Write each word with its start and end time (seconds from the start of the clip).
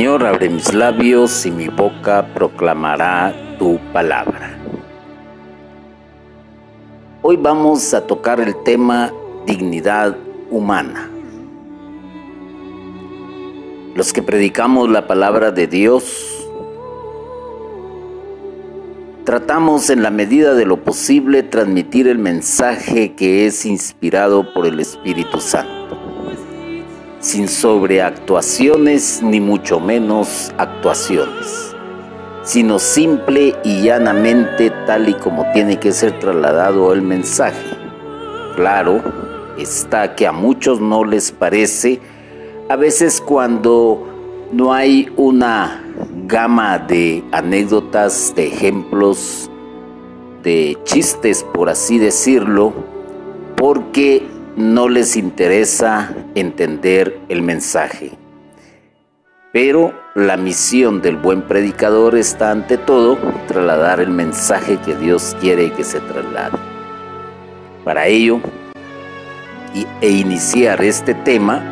Señor, 0.00 0.24
abre 0.24 0.48
mis 0.48 0.72
labios 0.72 1.44
y 1.44 1.50
mi 1.50 1.68
boca 1.68 2.26
proclamará 2.32 3.34
tu 3.58 3.78
palabra. 3.92 4.58
Hoy 7.20 7.36
vamos 7.36 7.92
a 7.92 8.06
tocar 8.06 8.40
el 8.40 8.54
tema 8.62 9.12
dignidad 9.44 10.16
humana. 10.50 11.10
Los 13.94 14.14
que 14.14 14.22
predicamos 14.22 14.88
la 14.88 15.06
palabra 15.06 15.50
de 15.50 15.66
Dios 15.66 16.48
tratamos 19.26 19.90
en 19.90 20.02
la 20.02 20.10
medida 20.10 20.54
de 20.54 20.64
lo 20.64 20.82
posible 20.82 21.42
transmitir 21.42 22.08
el 22.08 22.16
mensaje 22.16 23.12
que 23.12 23.44
es 23.44 23.66
inspirado 23.66 24.54
por 24.54 24.66
el 24.66 24.80
Espíritu 24.80 25.42
Santo, 25.42 25.79
sin 27.20 27.48
sobreactuaciones 27.48 29.22
ni 29.22 29.40
mucho 29.40 29.78
menos 29.78 30.52
actuaciones, 30.56 31.76
sino 32.42 32.78
simple 32.78 33.54
y 33.62 33.82
llanamente 33.82 34.70
tal 34.86 35.08
y 35.08 35.14
como 35.14 35.44
tiene 35.52 35.78
que 35.78 35.92
ser 35.92 36.18
trasladado 36.18 36.92
el 36.94 37.02
mensaje. 37.02 37.76
Claro, 38.56 39.02
está 39.58 40.14
que 40.16 40.26
a 40.26 40.32
muchos 40.32 40.80
no 40.80 41.04
les 41.04 41.30
parece, 41.30 42.00
a 42.70 42.76
veces 42.76 43.20
cuando 43.20 44.06
no 44.50 44.72
hay 44.72 45.12
una 45.16 45.84
gama 46.26 46.78
de 46.78 47.22
anécdotas, 47.32 48.32
de 48.34 48.46
ejemplos, 48.46 49.50
de 50.42 50.78
chistes, 50.84 51.44
por 51.52 51.68
así 51.68 51.98
decirlo, 51.98 52.72
porque 53.56 54.26
no 54.56 54.88
les 54.88 55.16
interesa 55.16 56.14
entender 56.34 57.18
el 57.28 57.42
mensaje. 57.42 58.12
Pero 59.52 59.92
la 60.14 60.36
misión 60.36 61.02
del 61.02 61.16
buen 61.16 61.42
predicador 61.42 62.16
está 62.16 62.50
ante 62.50 62.78
todo 62.78 63.18
trasladar 63.48 64.00
el 64.00 64.10
mensaje 64.10 64.78
que 64.78 64.94
Dios 64.94 65.36
quiere 65.40 65.72
que 65.72 65.84
se 65.84 66.00
traslade. 66.00 66.58
Para 67.84 68.06
ello, 68.06 68.40
e 70.00 70.08
iniciar 70.08 70.82
este 70.82 71.14
tema, 71.14 71.62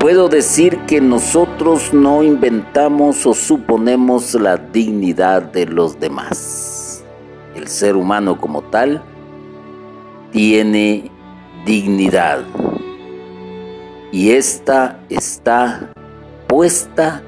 Puedo 0.00 0.30
decir 0.30 0.78
que 0.86 0.98
nosotros 0.98 1.92
no 1.92 2.22
inventamos 2.22 3.26
o 3.26 3.34
suponemos 3.34 4.32
la 4.32 4.56
dignidad 4.56 5.42
de 5.42 5.66
los 5.66 6.00
demás. 6.00 7.04
El 7.54 7.68
ser 7.68 7.96
humano 7.96 8.40
como 8.40 8.62
tal 8.62 9.02
tiene 10.32 11.10
dignidad 11.64 12.44
y 14.12 14.32
esta 14.32 15.00
está 15.08 15.92
puesta 16.48 17.22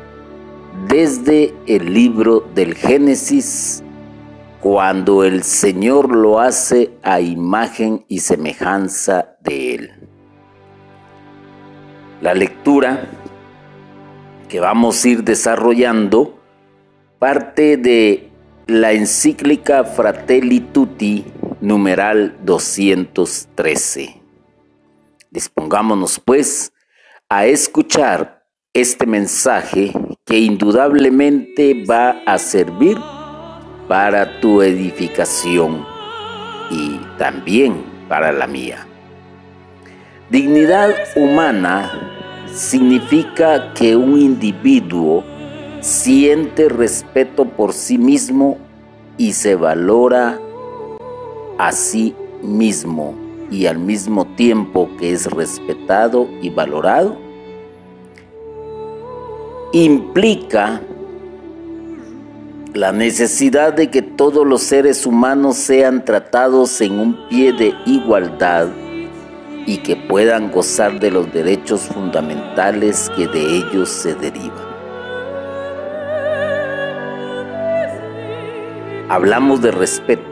desde 0.88 1.54
el 1.66 1.92
libro 1.92 2.48
del 2.54 2.74
Génesis 2.74 3.82
cuando 4.60 5.24
el 5.24 5.42
Señor 5.42 6.14
lo 6.14 6.40
hace 6.40 6.92
a 7.02 7.20
imagen 7.20 8.04
y 8.08 8.20
semejanza 8.20 9.36
de 9.40 9.74
Él. 9.74 9.90
La 12.20 12.34
lectura 12.34 13.08
que 14.48 14.60
vamos 14.60 15.04
a 15.04 15.08
ir 15.08 15.24
desarrollando 15.24 16.38
parte 17.18 17.76
de 17.76 18.30
la 18.66 18.92
encíclica 18.92 19.84
Fratelli 19.84 20.60
Tutti, 20.60 21.24
numeral 21.60 22.36
213. 22.44 24.21
Dispongámonos 25.32 26.20
pues 26.20 26.74
a 27.30 27.46
escuchar 27.46 28.44
este 28.74 29.06
mensaje 29.06 29.90
que 30.26 30.38
indudablemente 30.38 31.84
va 31.88 32.22
a 32.26 32.36
servir 32.36 32.98
para 33.88 34.40
tu 34.40 34.60
edificación 34.60 35.86
y 36.70 37.00
también 37.16 37.82
para 38.10 38.30
la 38.30 38.46
mía. 38.46 38.86
Dignidad 40.28 40.94
humana 41.16 41.90
significa 42.52 43.72
que 43.72 43.96
un 43.96 44.18
individuo 44.18 45.24
siente 45.80 46.68
respeto 46.68 47.46
por 47.46 47.72
sí 47.72 47.96
mismo 47.96 48.58
y 49.16 49.32
se 49.32 49.54
valora 49.54 50.38
a 51.56 51.72
sí 51.72 52.14
mismo 52.42 53.21
y 53.52 53.66
al 53.66 53.78
mismo 53.78 54.24
tiempo 54.34 54.88
que 54.98 55.12
es 55.12 55.30
respetado 55.30 56.26
y 56.40 56.48
valorado, 56.48 57.18
implica 59.72 60.80
la 62.72 62.92
necesidad 62.92 63.74
de 63.74 63.90
que 63.90 64.00
todos 64.00 64.46
los 64.46 64.62
seres 64.62 65.04
humanos 65.04 65.56
sean 65.56 66.02
tratados 66.04 66.80
en 66.80 66.98
un 66.98 67.28
pie 67.28 67.52
de 67.52 67.74
igualdad 67.84 68.68
y 69.66 69.78
que 69.78 69.96
puedan 69.96 70.50
gozar 70.50 70.98
de 70.98 71.10
los 71.10 71.30
derechos 71.32 71.82
fundamentales 71.82 73.10
que 73.14 73.28
de 73.28 73.58
ellos 73.58 73.90
se 73.90 74.14
derivan. 74.14 74.72
Hablamos 79.10 79.60
de 79.60 79.70
respeto 79.72 80.31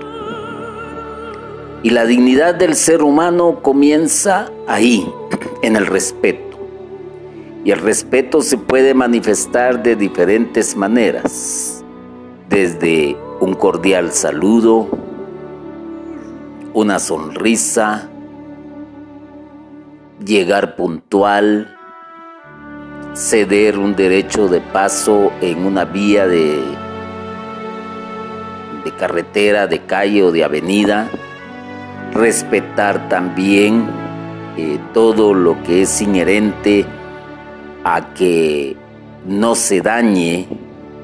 y 1.82 1.90
la 1.90 2.04
dignidad 2.04 2.54
del 2.54 2.74
ser 2.74 3.02
humano 3.02 3.60
comienza 3.62 4.50
ahí, 4.66 5.10
en 5.62 5.76
el 5.76 5.86
respeto. 5.86 6.58
Y 7.64 7.70
el 7.70 7.78
respeto 7.78 8.40
se 8.42 8.56
puede 8.58 8.94
manifestar 8.94 9.82
de 9.82 9.96
diferentes 9.96 10.76
maneras, 10.76 11.84
desde 12.48 13.16
un 13.40 13.54
cordial 13.54 14.12
saludo, 14.12 14.88
una 16.72 16.98
sonrisa, 16.98 18.08
llegar 20.24 20.76
puntual, 20.76 21.76
ceder 23.14 23.78
un 23.78 23.96
derecho 23.96 24.48
de 24.48 24.60
paso 24.60 25.32
en 25.40 25.66
una 25.66 25.84
vía 25.84 26.26
de, 26.26 26.62
de 28.84 28.92
carretera, 28.98 29.66
de 29.66 29.80
calle 29.84 30.22
o 30.22 30.32
de 30.32 30.44
avenida, 30.44 31.10
respetar 32.12 33.08
también 33.08 33.88
eh, 34.56 34.78
todo 34.92 35.32
lo 35.34 35.62
que 35.62 35.82
es 35.82 36.00
inherente 36.00 36.84
a 37.84 38.12
que 38.14 38.76
no 39.26 39.54
se 39.54 39.80
dañe 39.80 40.48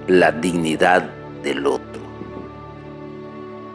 la 0.08 0.32
dignidad 0.32 1.08
del 1.42 1.66
otro. 1.66 2.02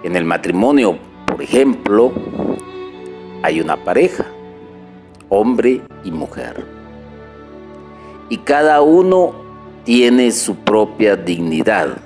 En 0.04 0.16
el 0.16 0.26
matrimonio, 0.26 0.98
por 1.26 1.42
ejemplo, 1.42 2.12
hay 3.44 3.62
una 3.62 3.78
pareja 3.78 4.26
hombre 5.30 5.82
y 6.04 6.12
mujer. 6.12 6.66
Y 8.30 8.38
cada 8.38 8.82
uno 8.82 9.34
tiene 9.86 10.32
su 10.32 10.56
propia 10.56 11.16
dignidad. 11.16 11.98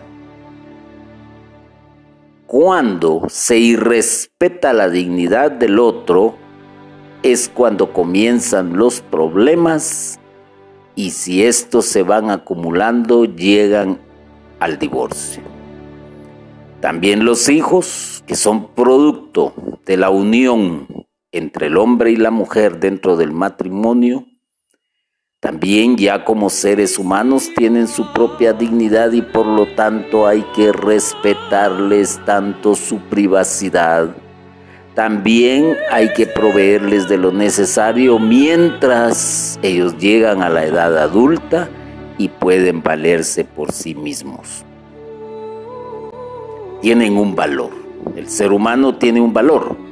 Cuando 2.47 3.23
se 3.27 3.57
irrespeta 3.57 4.71
la 4.71 4.87
dignidad 4.87 5.49
del 5.49 5.79
otro, 5.79 6.35
es 7.23 7.49
cuando 7.49 7.91
comienzan 7.91 8.77
los 8.77 9.01
problemas 9.01 10.19
y 10.95 11.09
si 11.09 11.43
estos 11.43 11.85
se 11.85 12.03
van 12.03 12.29
acumulando 12.29 13.25
llegan 13.25 13.99
al 14.59 14.77
divorcio. 14.77 15.41
También 16.81 17.25
los 17.25 17.49
hijos, 17.49 18.23
que 18.27 18.35
son 18.35 18.67
producto 18.75 19.53
de 19.87 19.97
la 19.97 20.11
unión 20.11 20.87
entre 21.31 21.67
el 21.67 21.77
hombre 21.77 22.11
y 22.11 22.15
la 22.15 22.29
mujer 22.29 22.79
dentro 22.79 23.17
del 23.17 23.31
matrimonio, 23.31 24.27
también 25.39 25.95
ya 25.95 26.25
como 26.25 26.49
seres 26.49 26.97
humanos 26.97 27.51
tienen 27.55 27.87
su 27.87 28.11
propia 28.13 28.53
dignidad 28.53 29.11
y 29.11 29.21
por 29.21 29.45
lo 29.45 29.67
tanto 29.75 30.25
hay 30.25 30.43
que 30.55 30.71
respetarles 30.71 32.19
tanto 32.25 32.75
su 32.75 32.99
privacidad. 32.99 34.15
También 34.95 35.75
hay 35.91 36.11
que 36.13 36.25
proveerles 36.25 37.07
de 37.07 37.17
lo 37.17 37.31
necesario 37.31 38.17
mientras 38.17 39.59
ellos 39.61 39.97
llegan 39.97 40.41
a 40.41 40.49
la 40.49 40.65
edad 40.65 40.97
adulta 40.97 41.69
y 42.17 42.29
pueden 42.29 42.81
valerse 42.81 43.43
por 43.43 43.71
sí 43.71 43.93
mismos. 43.93 44.63
Tienen 46.81 47.17
un 47.17 47.35
valor. 47.35 47.71
El 48.15 48.29
ser 48.29 48.51
humano 48.51 48.95
tiene 48.95 49.21
un 49.21 49.33
valor 49.33 49.85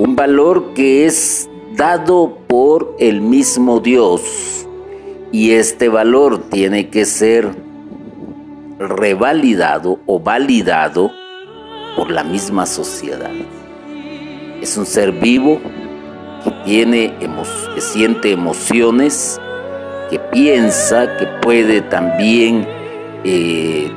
un 0.00 0.16
valor 0.16 0.72
que 0.72 1.04
es 1.04 1.49
dado 1.80 2.36
por 2.46 2.94
el 2.98 3.22
mismo 3.22 3.80
Dios 3.80 4.66
y 5.32 5.52
este 5.52 5.88
valor 5.88 6.50
tiene 6.50 6.90
que 6.90 7.06
ser 7.06 7.48
revalidado 8.78 9.98
o 10.04 10.20
validado 10.20 11.10
por 11.96 12.10
la 12.10 12.22
misma 12.22 12.66
sociedad. 12.66 13.30
Es 14.60 14.76
un 14.76 14.84
ser 14.84 15.10
vivo 15.10 15.58
que 16.44 16.50
tiene 16.66 17.14
siente 17.78 18.30
emociones, 18.30 19.40
que 20.10 20.18
piensa, 20.18 21.16
que 21.16 21.26
puede 21.40 21.80
también 21.80 22.68
eh, 23.24 23.90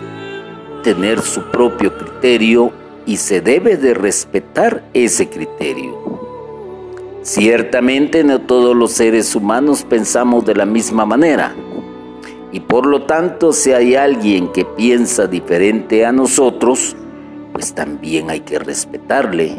tener 0.85 1.19
su 1.19 1.41
propio 1.51 1.97
criterio 1.97 2.71
y 3.05 3.17
se 3.17 3.41
debe 3.41 3.75
de 3.75 3.93
respetar 3.93 4.83
ese 4.93 5.27
criterio. 5.27 6.02
Ciertamente 7.23 8.23
no 8.25 8.41
todos 8.41 8.75
los 8.75 8.91
seres 8.91 9.33
humanos 9.33 9.85
pensamos 9.87 10.43
de 10.45 10.55
la 10.55 10.65
misma 10.65 11.05
manera 11.05 11.55
y 12.51 12.59
por 12.59 12.85
lo 12.85 13.03
tanto 13.03 13.53
si 13.53 13.71
hay 13.71 13.95
alguien 13.95 14.51
que 14.51 14.65
piensa 14.65 15.25
diferente 15.25 16.05
a 16.05 16.11
nosotros, 16.11 16.97
pues 17.53 17.73
también 17.73 18.29
hay 18.29 18.41
que 18.41 18.59
respetarle 18.59 19.55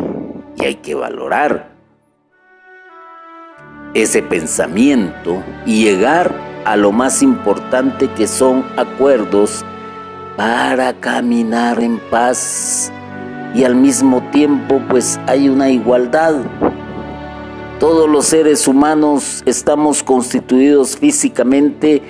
y 0.56 0.64
hay 0.64 0.75
que 0.76 0.94
valorar 0.94 1.72
ese 3.94 4.20
pensamiento 4.22 5.43
y 5.64 5.84
llegar 5.84 6.34
a 6.67 6.76
lo 6.76 6.93
más 6.93 7.22
importante 7.22 8.08
que 8.10 8.28
son 8.28 8.62
acuerdos 8.76 9.64
para 10.37 10.93
caminar 11.00 11.82
en 11.82 11.99
paz 12.10 12.93
y 13.55 13.64
al 13.64 13.75
mismo 13.75 14.22
tiempo 14.31 14.82
pues 14.88 15.19
hay 15.26 15.49
una 15.49 15.70
igualdad. 15.70 16.43
Todos 17.80 18.08
los 18.08 18.26
seres 18.26 18.68
humanos 18.68 19.42
estamos 19.46 20.04
constituidos 20.04 20.96
físicamente 20.96 22.02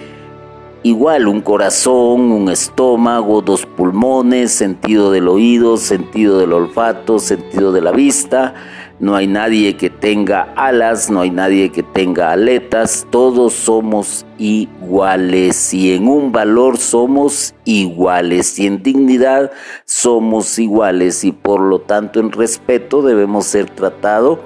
igual, 0.82 1.26
un 1.26 1.40
corazón, 1.40 2.31
un 2.31 2.50
estómago, 2.50 3.40
dos 3.40 3.64
pulmones, 3.64 4.52
sentido 4.52 5.11
del 5.11 5.26
oído, 5.26 5.78
sentido 5.78 6.38
del 6.38 6.52
olfato, 6.52 7.19
sentido 7.19 7.72
de 7.72 7.81
la 7.81 7.93
vista. 7.93 8.55
No 9.00 9.16
hay 9.16 9.26
nadie 9.26 9.76
que 9.78 9.88
tenga 9.88 10.52
alas, 10.55 11.11
no 11.11 11.22
hay 11.22 11.31
nadie 11.31 11.72
que 11.72 11.82
tenga 11.82 12.32
aletas, 12.32 13.06
todos 13.11 13.55
somos 13.55 14.26
iguales 14.37 15.72
y 15.72 15.94
en 15.94 16.08
un 16.08 16.31
valor 16.31 16.76
somos 16.76 17.55
iguales 17.64 18.58
y 18.58 18.66
en 18.66 18.82
dignidad 18.82 19.50
somos 19.87 20.58
iguales 20.58 21.25
y 21.25 21.32
por 21.32 21.61
lo 21.61 21.81
tanto 21.81 22.20
en 22.20 22.31
respeto 22.32 23.00
debemos 23.00 23.46
ser 23.46 23.70
tratados 23.70 24.38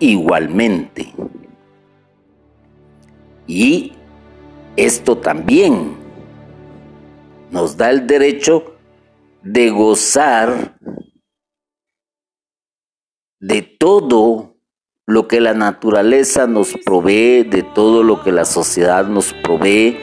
igualmente. 0.00 1.12
Y 3.46 3.92
esto 4.76 5.18
también 5.18 5.96
nos 7.50 7.76
da 7.76 7.90
el 7.90 8.06
derecho 8.06 8.76
de 9.42 9.70
gozar 9.70 10.76
de 13.40 13.62
todo 13.62 14.56
lo 15.06 15.28
que 15.28 15.40
la 15.40 15.54
naturaleza 15.54 16.46
nos 16.46 16.74
provee, 16.84 17.44
de 17.44 17.62
todo 17.62 18.02
lo 18.02 18.22
que 18.22 18.32
la 18.32 18.44
sociedad 18.44 19.06
nos 19.06 19.32
provee, 19.32 19.96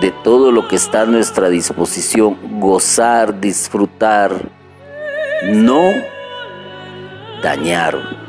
de 0.00 0.10
todo 0.24 0.50
lo 0.50 0.66
que 0.66 0.76
está 0.76 1.02
a 1.02 1.06
nuestra 1.06 1.48
disposición, 1.48 2.60
gozar, 2.60 3.40
disfrutar, 3.40 4.32
no 5.44 5.80
dañar, 7.42 8.27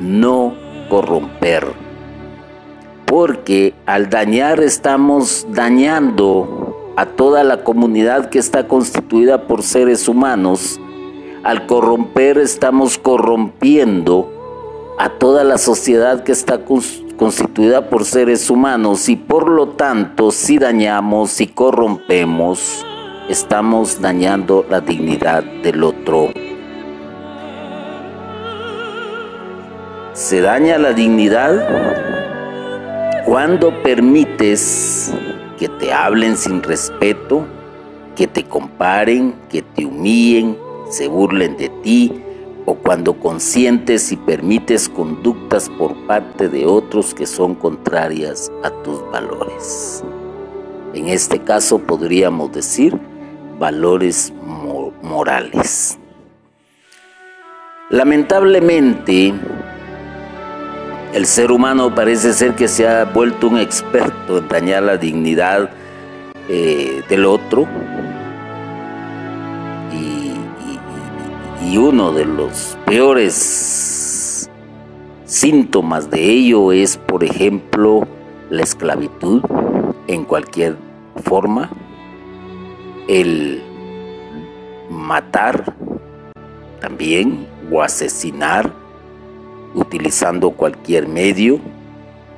no 0.00 0.54
corromper 0.88 1.84
porque 3.14 3.74
al 3.86 4.10
dañar 4.10 4.58
estamos 4.60 5.46
dañando 5.50 6.92
a 6.96 7.06
toda 7.06 7.44
la 7.44 7.62
comunidad 7.62 8.28
que 8.28 8.40
está 8.40 8.66
constituida 8.66 9.46
por 9.46 9.62
seres 9.62 10.08
humanos. 10.08 10.80
Al 11.42 11.66
corromper 11.66 12.38
estamos 12.38 12.98
corrompiendo 12.98 14.30
a 14.98 15.10
toda 15.10 15.44
la 15.44 15.58
sociedad 15.58 16.24
que 16.24 16.32
está 16.32 16.62
constituida 17.16 17.88
por 17.88 18.04
seres 18.04 18.50
humanos 18.50 19.08
y 19.08 19.14
por 19.14 19.48
lo 19.48 19.68
tanto 19.68 20.32
si 20.32 20.58
dañamos 20.58 21.40
y 21.40 21.48
corrompemos, 21.48 22.84
estamos 23.28 24.00
dañando 24.00 24.64
la 24.68 24.80
dignidad 24.80 25.44
del 25.62 25.84
otro. 25.84 26.30
Se 30.14 30.40
daña 30.40 30.78
la 30.78 30.92
dignidad 30.92 31.58
cuando 33.26 33.82
permites 33.82 35.12
que 35.58 35.68
te 35.68 35.92
hablen 35.92 36.36
sin 36.36 36.62
respeto, 36.62 37.44
que 38.14 38.28
te 38.28 38.44
comparen, 38.44 39.34
que 39.48 39.62
te 39.62 39.84
humillen, 39.84 40.56
se 40.88 41.08
burlen 41.08 41.56
de 41.56 41.68
ti, 41.82 42.22
o 42.64 42.76
cuando 42.76 43.18
consientes 43.18 44.12
y 44.12 44.16
permites 44.16 44.88
conductas 44.88 45.68
por 45.68 45.96
parte 46.06 46.48
de 46.48 46.64
otros 46.64 47.12
que 47.12 47.26
son 47.26 47.56
contrarias 47.56 48.52
a 48.62 48.70
tus 48.70 49.02
valores. 49.10 50.04
En 50.94 51.08
este 51.08 51.40
caso 51.40 51.80
podríamos 51.80 52.52
decir 52.52 52.96
valores 53.58 54.32
morales. 55.02 55.98
Lamentablemente, 57.90 59.34
el 61.14 61.26
ser 61.26 61.52
humano 61.52 61.94
parece 61.94 62.32
ser 62.32 62.56
que 62.56 62.66
se 62.66 62.88
ha 62.88 63.04
vuelto 63.04 63.46
un 63.46 63.56
experto 63.58 64.38
en 64.38 64.48
dañar 64.48 64.82
la 64.82 64.96
dignidad 64.96 65.70
eh, 66.48 67.04
del 67.08 67.24
otro. 67.24 67.68
Y, 69.92 70.32
y 71.70 71.78
uno 71.78 72.12
de 72.12 72.24
los 72.24 72.76
peores 72.84 74.50
síntomas 75.24 76.10
de 76.10 76.20
ello 76.20 76.72
es, 76.72 76.96
por 76.96 77.22
ejemplo, 77.22 78.08
la 78.50 78.64
esclavitud 78.64 79.40
en 80.08 80.24
cualquier 80.24 80.76
forma, 81.22 81.70
el 83.06 83.62
matar 84.90 85.76
también 86.80 87.46
o 87.70 87.82
asesinar 87.82 88.83
utilizando 89.74 90.52
cualquier 90.52 91.08
medio, 91.08 91.60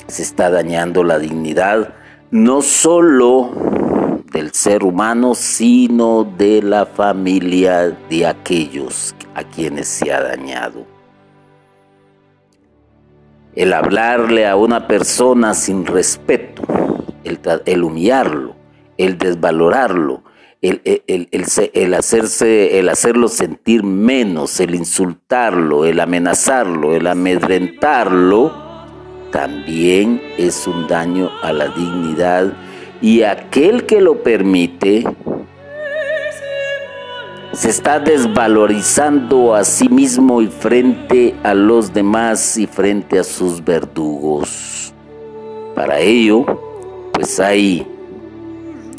se 0.06 0.22
está 0.22 0.50
dañando 0.50 1.04
la 1.04 1.18
dignidad 1.18 1.94
no 2.30 2.62
solo 2.62 3.50
del 4.32 4.52
ser 4.52 4.84
humano, 4.84 5.34
sino 5.34 6.24
de 6.24 6.62
la 6.62 6.86
familia 6.86 7.96
de 8.10 8.26
aquellos 8.26 9.14
a 9.34 9.44
quienes 9.44 9.88
se 9.88 10.12
ha 10.12 10.22
dañado. 10.22 10.84
El 13.54 13.72
hablarle 13.72 14.46
a 14.46 14.56
una 14.56 14.86
persona 14.86 15.54
sin 15.54 15.86
respeto, 15.86 16.62
el, 17.24 17.82
humillarlo, 17.82 18.54
el 18.98 19.16
desvalorarlo, 19.16 20.22
el, 20.68 21.94
hacerse, 21.94 22.78
el 22.78 22.88
hacerlo 22.88 23.28
sentir 23.28 23.82
menos, 23.82 24.60
el 24.60 24.74
insultarlo, 24.74 25.84
el 25.84 26.00
amenazarlo, 26.00 26.94
el 26.94 27.06
amedrentarlo, 27.06 28.52
también 29.30 30.22
es 30.38 30.66
un 30.66 30.86
daño 30.86 31.30
a 31.42 31.52
la 31.52 31.68
dignidad 31.68 32.52
y 33.02 33.22
aquel 33.22 33.84
que 33.84 34.00
lo 34.00 34.22
permite 34.22 35.04
se 37.52 37.70
está 37.70 37.98
desvalorizando 37.98 39.54
a 39.54 39.64
sí 39.64 39.88
mismo 39.88 40.42
y 40.42 40.48
frente 40.48 41.34
a 41.42 41.54
los 41.54 41.92
demás 41.92 42.58
y 42.58 42.66
frente 42.66 43.18
a 43.18 43.24
sus 43.24 43.64
verdugos. 43.64 44.92
Para 45.74 46.00
ello, 46.00 46.44
pues 47.12 47.40
hay 47.40 47.86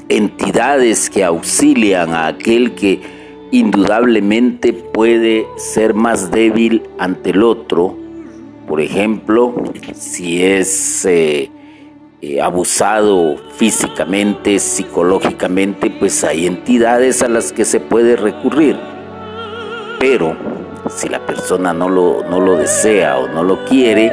entidades 0.10 1.10
que 1.10 1.24
auxilian 1.24 2.14
a 2.14 2.28
aquel 2.28 2.76
que 2.76 3.02
indudablemente 3.52 4.74
puede 4.74 5.48
ser 5.58 5.94
más 5.94 6.32
débil 6.32 6.84
ante 6.98 7.32
el 7.32 7.44
otro. 7.44 7.96
Por 8.68 8.82
ejemplo, 8.82 9.54
si 9.94 10.44
es 10.44 11.06
eh, 11.06 11.50
eh, 12.22 12.42
abusado 12.42 13.38
físicamente, 13.56 14.60
psicológicamente, 14.60 15.90
pues 15.90 16.24
hay 16.24 16.46
entidades 16.46 17.22
a 17.22 17.30
las 17.30 17.54
que 17.54 17.64
se 17.64 17.80
puede 17.80 18.16
recurrir. 18.16 18.78
Pero 20.00 20.36
si 20.90 21.10
la 21.10 21.26
persona 21.26 21.74
no 21.74 21.90
lo, 21.90 22.24
no 22.30 22.40
lo 22.40 22.58
desea 22.58 23.18
o 23.18 23.28
no 23.30 23.44
lo 23.44 23.64
quiere, 23.66 24.12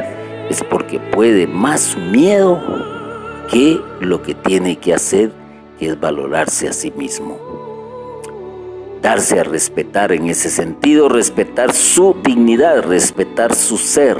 es 0.49 0.63
porque 0.63 0.99
puede 0.99 1.47
más 1.47 1.97
miedo 1.97 2.61
que 3.49 3.79
lo 3.99 4.21
que 4.21 4.33
tiene 4.33 4.77
que 4.77 4.93
hacer 4.93 5.44
que 5.77 5.87
es 5.87 5.99
valorarse 5.99 6.67
a 6.67 6.73
sí 6.73 6.91
mismo. 6.95 7.37
Darse 9.01 9.39
a 9.39 9.43
respetar 9.43 10.11
en 10.11 10.29
ese 10.29 10.49
sentido, 10.49 11.09
respetar 11.09 11.73
su 11.73 12.15
dignidad, 12.23 12.83
respetar 12.83 13.53
su 13.53 13.77
ser. 13.77 14.17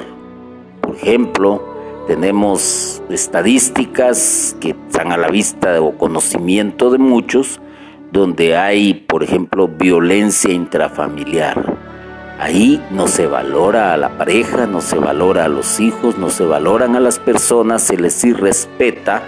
Por 0.82 0.96
ejemplo, 0.96 1.64
tenemos 2.08 3.02
estadísticas 3.10 4.56
que 4.60 4.72
están 4.72 5.12
a 5.12 5.18
la 5.18 5.30
vista 5.30 5.82
o 5.82 5.98
conocimiento 5.98 6.92
de 6.92 7.00
muchos, 7.00 7.60
donde 8.12 8.56
hay, 8.56 8.94
por 8.94 9.24
ejemplo, 9.24 9.68
violencia 9.68 10.52
intrafamiliar, 10.52 11.76
Ahí 12.38 12.86
no 12.92 13.08
se 13.08 13.28
valora 13.28 13.94
a 13.94 13.98
la 13.98 14.18
pareja, 14.18 14.68
no 14.68 14.82
se 14.82 14.98
valora 14.98 15.46
a 15.46 15.50
los 15.50 15.80
hijos, 15.80 16.18
no 16.18 16.30
se 16.30 16.44
valoran 16.44 16.98
a 16.98 17.00
las 17.00 17.18
personas, 17.18 17.82
se 17.82 17.98
les 17.98 18.22
irrespeta. 18.26 19.24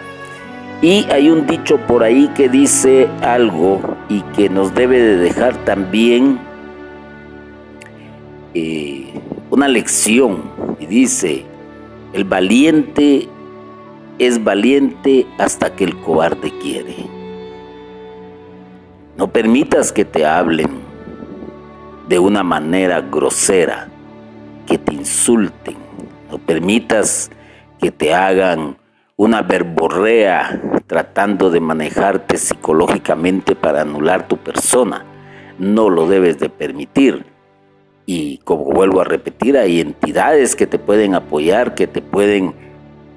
Y 0.82 1.08
hay 1.10 1.30
un 1.30 1.48
dicho 1.48 1.78
por 1.88 2.04
ahí 2.04 2.28
que 2.36 2.50
dice 2.50 3.10
algo 3.22 3.82
y 4.10 4.22
que 4.36 4.48
nos 4.48 4.76
debe 4.76 5.00
de 5.00 5.18
dejar 5.18 5.56
también 5.66 6.38
eh, 8.54 9.12
una 9.50 9.68
lección. 9.68 10.44
Y 10.80 10.86
dice, 10.86 11.46
el 12.14 12.26
valiente 12.26 13.28
es 14.20 14.44
valiente 14.44 15.26
hasta 15.40 15.76
que 15.76 15.84
el 15.84 15.98
cobarde 15.98 16.54
quiere. 16.62 16.96
No 19.18 19.32
permitas 19.32 19.92
que 19.92 20.06
te 20.06 20.28
hablen 20.28 20.70
de 22.08 22.20
una 22.20 22.44
manera 22.44 23.02
grosera, 23.02 23.88
que 24.68 24.78
te 24.78 24.94
insulten. 24.94 25.76
No 26.30 26.38
permitas 26.38 27.32
que 27.80 27.92
te 27.92 28.14
hagan 28.14 28.78
una 29.18 29.42
verborrea 29.42 30.62
tratando 30.86 31.50
de 31.50 31.60
manejarte 31.60 32.38
psicológicamente 32.38 33.56
para 33.56 33.82
anular 33.82 34.28
tu 34.28 34.38
persona. 34.38 35.06
No 35.58 35.90
lo 35.90 36.08
debes 36.08 36.38
de 36.38 36.50
permitir. 36.50 37.26
Y 38.06 38.38
como 38.40 38.66
vuelvo 38.66 39.02
a 39.02 39.06
repetir, 39.06 39.58
hay 39.58 39.82
entidades 39.82 40.56
que 40.56 40.68
te 40.68 40.78
pueden 40.78 41.16
apoyar, 41.16 41.74
que 41.74 41.88
te 41.88 42.02
pueden 42.02 42.54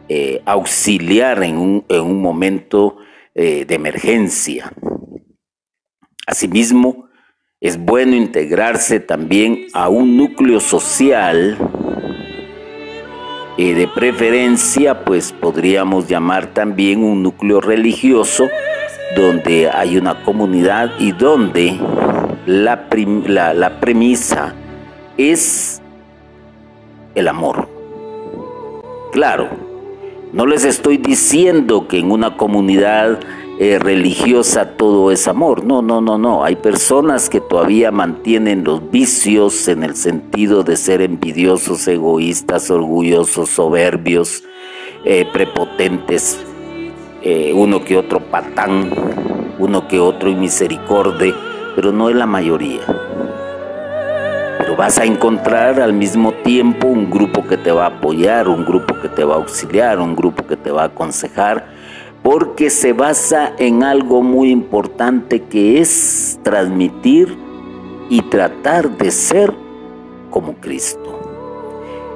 eh, 0.08 0.42
auxiliar 0.46 1.42
en 1.44 1.58
un, 1.58 2.22
momento 2.22 2.96
eh, 3.34 3.66
de 3.66 3.74
emergencia. 3.74 4.72
Asimismo, 6.26 7.08
es 7.60 7.78
bueno 7.78 8.16
integrarse 8.16 9.00
también 9.00 9.66
a 9.74 9.90
un 9.90 10.16
núcleo 10.16 10.60
social 10.60 11.58
y 13.60 13.74
de 13.74 13.88
preferencia 13.88 15.04
pues 15.04 15.32
podríamos 15.32 16.08
llamar 16.08 16.46
también 16.46 17.04
un 17.04 17.22
núcleo 17.22 17.60
religioso 17.60 18.48
donde 19.14 19.68
hay 19.68 19.98
una 19.98 20.22
comunidad 20.22 20.92
y 20.98 21.12
donde 21.12 21.78
la, 22.46 22.88
la 23.52 23.80
premisa 23.80 24.54
es 25.18 25.82
el 27.14 27.28
amor. 27.28 27.68
Claro, 29.12 29.50
no 30.32 30.46
les 30.46 30.64
estoy 30.64 30.96
diciendo 30.96 31.86
que 31.86 31.98
en 31.98 32.12
una 32.12 32.38
comunidad 32.38 33.20
eh, 33.60 33.78
religiosa 33.78 34.70
todo 34.78 35.10
es 35.10 35.28
amor. 35.28 35.64
No, 35.64 35.82
no, 35.82 36.00
no, 36.00 36.16
no. 36.16 36.44
Hay 36.44 36.56
personas 36.56 37.28
que 37.28 37.42
todavía 37.42 37.90
mantienen 37.90 38.64
los 38.64 38.90
vicios 38.90 39.68
en 39.68 39.84
el 39.84 39.96
sentido 39.96 40.62
de 40.62 40.78
ser 40.78 41.02
envidiosos, 41.02 41.86
egoístas, 41.86 42.70
orgullosos, 42.70 43.50
soberbios, 43.50 44.44
eh, 45.04 45.26
prepotentes, 45.30 46.42
eh, 47.20 47.52
uno 47.54 47.84
que 47.84 47.98
otro 47.98 48.20
patán, 48.20 48.90
uno 49.58 49.86
que 49.86 50.00
otro 50.00 50.30
inmisericorde, 50.30 51.34
pero 51.76 51.92
no 51.92 52.08
es 52.08 52.16
la 52.16 52.24
mayoría. 52.24 52.80
Pero 54.56 54.74
vas 54.74 54.96
a 54.96 55.04
encontrar 55.04 55.82
al 55.82 55.92
mismo 55.92 56.32
tiempo 56.32 56.86
un 56.86 57.10
grupo 57.10 57.46
que 57.46 57.58
te 57.58 57.70
va 57.70 57.84
a 57.84 57.98
apoyar, 57.98 58.48
un 58.48 58.64
grupo 58.64 58.98
que 59.02 59.10
te 59.10 59.22
va 59.22 59.34
a 59.34 59.36
auxiliar, 59.36 59.98
un 59.98 60.16
grupo 60.16 60.46
que 60.46 60.56
te 60.56 60.70
va 60.70 60.84
a 60.84 60.86
aconsejar 60.86 61.79
porque 62.22 62.70
se 62.70 62.92
basa 62.92 63.52
en 63.58 63.82
algo 63.82 64.22
muy 64.22 64.50
importante 64.50 65.42
que 65.42 65.80
es 65.80 66.38
transmitir 66.42 67.36
y 68.08 68.22
tratar 68.22 68.90
de 68.98 69.10
ser 69.10 69.54
como 70.30 70.54
Cristo. 70.54 71.18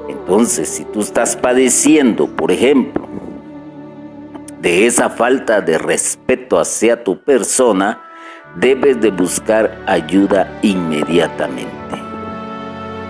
Entonces, 0.07 0.69
si 0.69 0.85
tú 0.85 1.01
estás 1.01 1.35
padeciendo, 1.35 2.27
por 2.27 2.51
ejemplo, 2.51 3.07
de 4.61 4.85
esa 4.85 5.09
falta 5.09 5.61
de 5.61 5.77
respeto 5.77 6.59
hacia 6.59 7.03
tu 7.03 7.19
persona, 7.19 8.01
debes 8.55 9.01
de 9.01 9.11
buscar 9.11 9.79
ayuda 9.85 10.59
inmediatamente. 10.61 11.71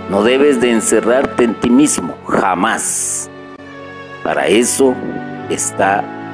No 0.10 0.24
debes 0.24 0.62
de 0.62 0.72
encerrarte 0.72 1.44
en 1.44 1.56
ti 1.56 1.70
mismo, 1.70 2.16
jamás. 2.28 3.30
Para 4.24 4.48
eso 4.48 4.94
está 5.50 6.25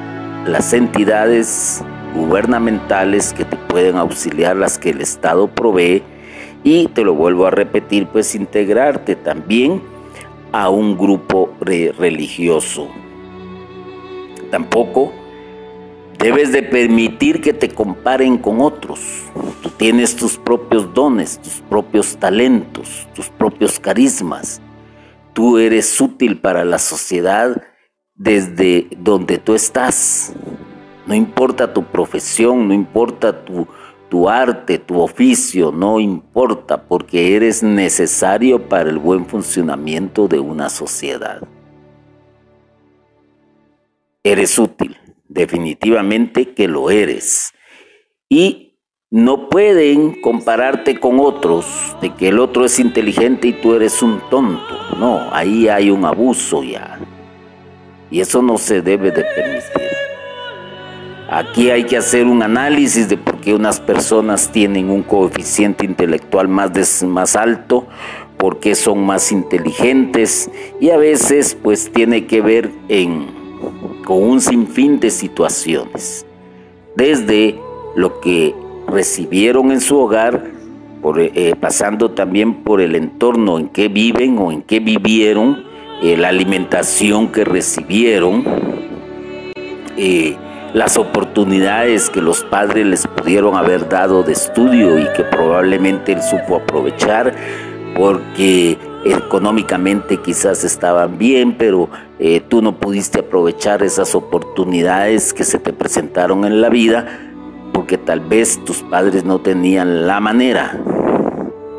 las 0.46 0.72
entidades 0.72 1.82
gubernamentales 2.14 3.32
que 3.32 3.44
te 3.44 3.56
pueden 3.56 3.96
auxiliar, 3.96 4.56
las 4.56 4.78
que 4.78 4.90
el 4.90 5.00
Estado 5.00 5.48
provee, 5.48 6.02
y 6.64 6.88
te 6.88 7.04
lo 7.04 7.14
vuelvo 7.14 7.46
a 7.46 7.50
repetir, 7.50 8.06
pues 8.06 8.34
integrarte 8.34 9.16
también 9.16 9.82
a 10.52 10.68
un 10.68 10.98
grupo 10.98 11.54
religioso. 11.60 12.88
Tampoco 14.50 15.12
debes 16.18 16.52
de 16.52 16.62
permitir 16.62 17.40
que 17.40 17.52
te 17.52 17.68
comparen 17.68 18.36
con 18.36 18.60
otros. 18.60 19.00
Tú 19.62 19.70
tienes 19.70 20.14
tus 20.14 20.36
propios 20.36 20.92
dones, 20.92 21.40
tus 21.40 21.62
propios 21.68 22.16
talentos, 22.16 23.08
tus 23.14 23.28
propios 23.28 23.80
carismas. 23.80 24.60
Tú 25.32 25.58
eres 25.58 26.00
útil 26.00 26.38
para 26.38 26.64
la 26.64 26.78
sociedad 26.78 27.62
desde 28.22 28.86
donde 28.96 29.38
tú 29.38 29.54
estás. 29.54 30.32
No 31.06 31.14
importa 31.14 31.72
tu 31.72 31.82
profesión, 31.84 32.68
no 32.68 32.74
importa 32.74 33.44
tu, 33.44 33.66
tu 34.08 34.28
arte, 34.28 34.78
tu 34.78 35.00
oficio, 35.00 35.72
no 35.72 35.98
importa 35.98 36.84
porque 36.84 37.34
eres 37.34 37.64
necesario 37.64 38.68
para 38.68 38.90
el 38.90 38.98
buen 38.98 39.26
funcionamiento 39.26 40.28
de 40.28 40.38
una 40.38 40.68
sociedad. 40.68 41.42
Eres 44.22 44.56
útil, 44.56 44.96
definitivamente 45.26 46.54
que 46.54 46.68
lo 46.68 46.90
eres. 46.90 47.52
Y 48.28 48.78
no 49.10 49.48
pueden 49.48 50.20
compararte 50.22 51.00
con 51.00 51.18
otros 51.18 51.96
de 52.00 52.14
que 52.14 52.28
el 52.28 52.38
otro 52.38 52.64
es 52.64 52.78
inteligente 52.78 53.48
y 53.48 53.52
tú 53.54 53.74
eres 53.74 54.00
un 54.00 54.20
tonto. 54.30 54.78
No, 54.96 55.34
ahí 55.34 55.66
hay 55.66 55.90
un 55.90 56.04
abuso 56.04 56.62
ya. 56.62 57.00
Y 58.12 58.20
eso 58.20 58.42
no 58.42 58.58
se 58.58 58.82
debe 58.82 59.10
de 59.10 59.24
permitir. 59.24 59.82
Aquí 61.30 61.70
hay 61.70 61.84
que 61.84 61.96
hacer 61.96 62.26
un 62.26 62.42
análisis 62.42 63.08
de 63.08 63.16
por 63.16 63.40
qué 63.40 63.54
unas 63.54 63.80
personas 63.80 64.52
tienen 64.52 64.90
un 64.90 65.02
coeficiente 65.02 65.86
intelectual 65.86 66.46
más, 66.46 67.02
más 67.04 67.36
alto, 67.36 67.86
por 68.36 68.60
qué 68.60 68.74
son 68.74 69.06
más 69.06 69.32
inteligentes 69.32 70.50
y 70.78 70.90
a 70.90 70.98
veces 70.98 71.56
pues 71.62 71.90
tiene 71.90 72.26
que 72.26 72.42
ver 72.42 72.70
con 74.04 74.22
un 74.22 74.42
sinfín 74.42 75.00
de 75.00 75.10
situaciones. 75.10 76.26
Desde 76.94 77.58
lo 77.96 78.20
que 78.20 78.54
recibieron 78.88 79.72
en 79.72 79.80
su 79.80 79.96
hogar, 79.96 80.50
eh, 81.16 81.54
pasando 81.58 82.10
también 82.10 82.62
por 82.62 82.82
el 82.82 82.94
entorno 82.94 83.58
en 83.58 83.68
que 83.68 83.88
viven 83.88 84.36
o 84.36 84.52
en 84.52 84.60
que 84.60 84.80
vivieron, 84.80 85.71
eh, 86.02 86.16
la 86.16 86.30
alimentación 86.30 87.28
que 87.28 87.44
recibieron, 87.44 88.44
eh, 89.96 90.36
las 90.74 90.96
oportunidades 90.96 92.10
que 92.10 92.20
los 92.20 92.42
padres 92.42 92.84
les 92.86 93.06
pudieron 93.06 93.54
haber 93.54 93.88
dado 93.88 94.24
de 94.24 94.32
estudio 94.32 94.98
y 94.98 95.04
que 95.12 95.22
probablemente 95.22 96.12
él 96.12 96.20
supo 96.20 96.56
aprovechar 96.56 97.32
porque 97.96 98.78
económicamente 99.04 100.16
quizás 100.16 100.64
estaban 100.64 101.18
bien, 101.18 101.56
pero 101.56 101.88
eh, 102.18 102.40
tú 102.40 102.62
no 102.62 102.80
pudiste 102.80 103.20
aprovechar 103.20 103.84
esas 103.84 104.16
oportunidades 104.16 105.32
que 105.32 105.44
se 105.44 105.60
te 105.60 105.72
presentaron 105.72 106.44
en 106.44 106.60
la 106.60 106.68
vida 106.68 107.06
porque 107.72 107.96
tal 107.96 108.18
vez 108.18 108.58
tus 108.64 108.82
padres 108.82 109.24
no 109.24 109.40
tenían 109.40 110.08
la 110.08 110.18
manera, 110.18 110.80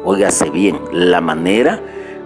óigase 0.06 0.50
bien, 0.50 0.80
la 0.94 1.20
manera 1.20 1.82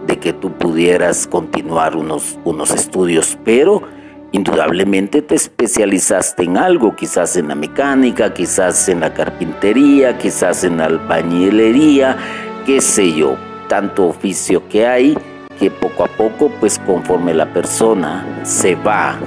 de 0.07 0.17
que 0.17 0.33
tú 0.33 0.53
pudieras 0.53 1.27
continuar 1.27 1.95
unos, 1.95 2.39
unos 2.45 2.71
estudios, 2.71 3.37
pero 3.43 3.83
indudablemente 4.31 5.21
te 5.21 5.35
especializaste 5.35 6.43
en 6.43 6.57
algo, 6.57 6.95
quizás 6.95 7.35
en 7.35 7.49
la 7.49 7.55
mecánica, 7.55 8.33
quizás 8.33 8.87
en 8.89 9.01
la 9.01 9.13
carpintería, 9.13 10.17
quizás 10.17 10.63
en 10.63 10.77
la 10.77 10.85
albañilería, 10.85 12.17
qué 12.65 12.81
sé 12.81 13.13
yo, 13.13 13.35
tanto 13.67 14.07
oficio 14.07 14.67
que 14.69 14.87
hay 14.87 15.17
que 15.59 15.69
poco 15.71 16.05
a 16.05 16.07
poco, 16.07 16.51
pues 16.59 16.79
conforme 16.79 17.33
la 17.33 17.51
persona 17.51 18.41
se 18.43 18.75
va 18.75 19.17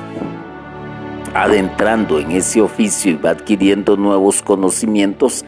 adentrando 1.34 2.18
en 2.18 2.30
ese 2.32 2.60
oficio 2.60 3.12
y 3.12 3.16
va 3.16 3.30
adquiriendo 3.30 3.96
nuevos 3.96 4.42
conocimientos, 4.42 5.44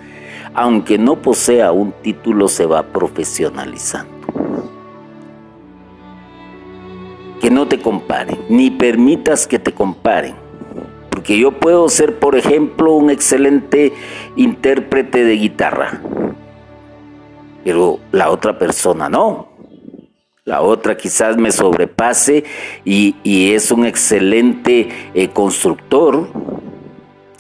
aunque 0.55 0.99
no 0.99 1.17
posea 1.23 1.73
un 1.73 1.93
título, 2.03 2.49
se 2.49 2.67
va 2.67 2.83
profesionalizando. 2.83 4.12
Te 7.73 7.79
comparen, 7.79 8.39
ni 8.51 8.71
permitas 8.71 9.47
que 9.47 9.59
te 9.59 9.73
comparen. 9.73 10.35
Porque 11.09 11.39
yo 11.39 11.53
puedo 11.53 11.89
ser, 11.89 12.19
por 12.19 12.37
ejemplo, 12.37 12.93
un 12.93 13.09
excelente 13.09 13.95
intérprete 14.37 15.25
de 15.25 15.37
guitarra. 15.37 16.03
pero 17.65 17.99
la 18.11 18.31
otra 18.31 18.59
persona 18.59 19.09
no. 19.09 19.49
La 20.45 20.61
otra 20.61 20.99
quizás 20.99 21.39
me 21.39 21.51
sobrepase 21.51 22.45
y, 22.85 23.15
es 23.55 23.71
un 23.71 23.87
excelente 23.87 24.91
eh, 25.15 25.29
constructor 25.29 26.29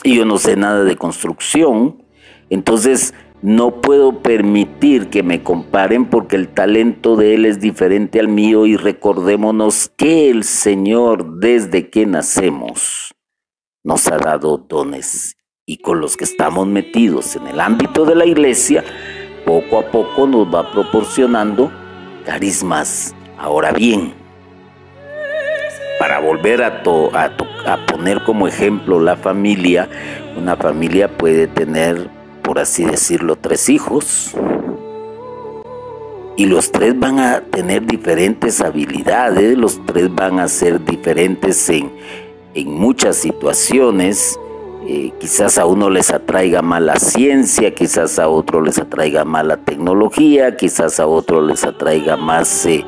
y 0.02 0.16
yo 0.16 0.24
no 0.24 0.38
sé 0.38 0.56
nada 0.56 0.82
de 0.82 0.96
construcción. 0.96 2.02
Entonces 2.48 3.12
no 3.42 3.80
puedo 3.80 4.22
permitir 4.22 5.08
que 5.10 5.22
me 5.22 5.42
comparen 5.42 6.06
porque 6.06 6.36
el 6.36 6.48
talento 6.48 7.16
de 7.16 7.34
él 7.34 7.44
es 7.44 7.60
diferente 7.60 8.20
al 8.20 8.28
mío 8.28 8.66
y 8.66 8.76
recordémonos 8.76 9.90
que 9.96 10.30
el 10.30 10.44
Señor 10.44 11.40
desde 11.40 11.90
que 11.90 12.06
nacemos 12.06 13.12
nos 13.84 14.06
ha 14.06 14.16
dado 14.16 14.58
dones 14.58 15.36
y 15.66 15.78
con 15.78 16.00
los 16.00 16.16
que 16.16 16.24
estamos 16.24 16.66
metidos 16.66 17.36
en 17.36 17.46
el 17.46 17.60
ámbito 17.60 18.04
de 18.04 18.14
la 18.14 18.26
iglesia, 18.26 18.84
poco 19.44 19.78
a 19.78 19.90
poco 19.90 20.26
nos 20.26 20.52
va 20.52 20.70
proporcionando 20.70 21.70
carismas. 22.24 23.14
Ahora 23.38 23.72
bien, 23.72 24.14
para 25.98 26.20
volver 26.20 26.62
a, 26.62 26.82
a, 26.84 27.86
poner 27.86 28.22
como 28.24 28.46
ejemplo 28.46 29.00
la 29.00 29.16
familia, 29.16 29.88
una 30.36 30.56
familia 30.56 31.08
puede 31.08 31.46
tener, 31.46 32.08
por 32.42 32.58
así 32.58 32.84
decirlo, 32.84 33.36
tres 33.36 33.68
hijos. 33.68 34.34
Y 36.36 36.46
los 36.46 36.72
tres 36.72 36.98
van 36.98 37.18
a 37.18 37.40
tener 37.42 37.86
diferentes 37.86 38.60
habilidades, 38.60 39.56
los 39.56 39.84
tres 39.86 40.12
van 40.14 40.38
a 40.38 40.48
ser 40.48 40.84
diferentes 40.84 41.68
en, 41.68 41.92
en 42.54 42.72
muchas 42.72 43.16
situaciones 43.16 44.38
eh, 44.84 45.12
quizás 45.20 45.58
a 45.58 45.66
uno 45.66 45.90
les 45.90 46.10
atraiga 46.10 46.60
más 46.60 46.82
la 46.82 46.96
ciencia, 46.96 47.72
quizás 47.72 48.18
a 48.18 48.28
otro 48.28 48.60
les 48.60 48.78
atraiga 48.78 49.24
más 49.24 49.46
la 49.46 49.56
tecnología, 49.58 50.56
quizás 50.56 50.98
a 50.98 51.06
otro 51.06 51.40
les 51.40 51.62
atraiga 51.62 52.16
más 52.16 52.66
eh, 52.66 52.84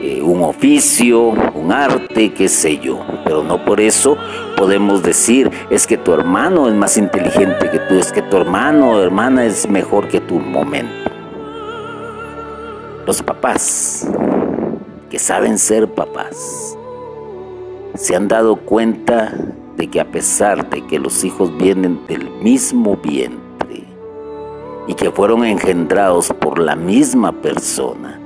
eh, 0.00 0.22
un 0.22 0.42
oficio, 0.44 1.30
un 1.54 1.72
arte, 1.72 2.32
qué 2.32 2.48
sé 2.48 2.78
yo. 2.78 3.00
Pero 3.24 3.42
no 3.42 3.64
por 3.64 3.80
eso 3.80 4.16
podemos 4.56 5.02
decir 5.02 5.50
es 5.70 5.86
que 5.86 5.96
tu 5.96 6.12
hermano 6.12 6.68
es 6.68 6.74
más 6.74 6.96
inteligente 6.96 7.70
que 7.70 7.78
tú, 7.78 7.94
es 7.94 8.10
que 8.10 8.22
tu 8.22 8.36
hermano 8.36 8.92
o 8.92 9.02
hermana 9.02 9.44
es 9.44 9.68
mejor 9.68 10.08
que 10.08 10.20
tu 10.20 10.38
momento. 10.40 11.10
Los 13.06 13.22
papás 13.22 14.08
que 15.10 15.18
saben 15.18 15.58
ser 15.58 15.86
papás 15.86 16.76
se 17.94 18.16
han 18.16 18.28
dado 18.28 18.56
cuenta 18.56 19.32
de 19.76 19.88
que 19.88 20.00
a 20.00 20.10
pesar 20.10 20.68
de 20.70 20.84
que 20.86 20.98
los 20.98 21.22
hijos 21.22 21.56
vienen 21.56 22.00
del 22.06 22.28
mismo 22.42 22.96
vientre 22.96 23.84
y 24.88 24.94
que 24.94 25.10
fueron 25.10 25.44
engendrados 25.44 26.32
por 26.40 26.58
la 26.58 26.74
misma 26.74 27.32
persona, 27.32 28.18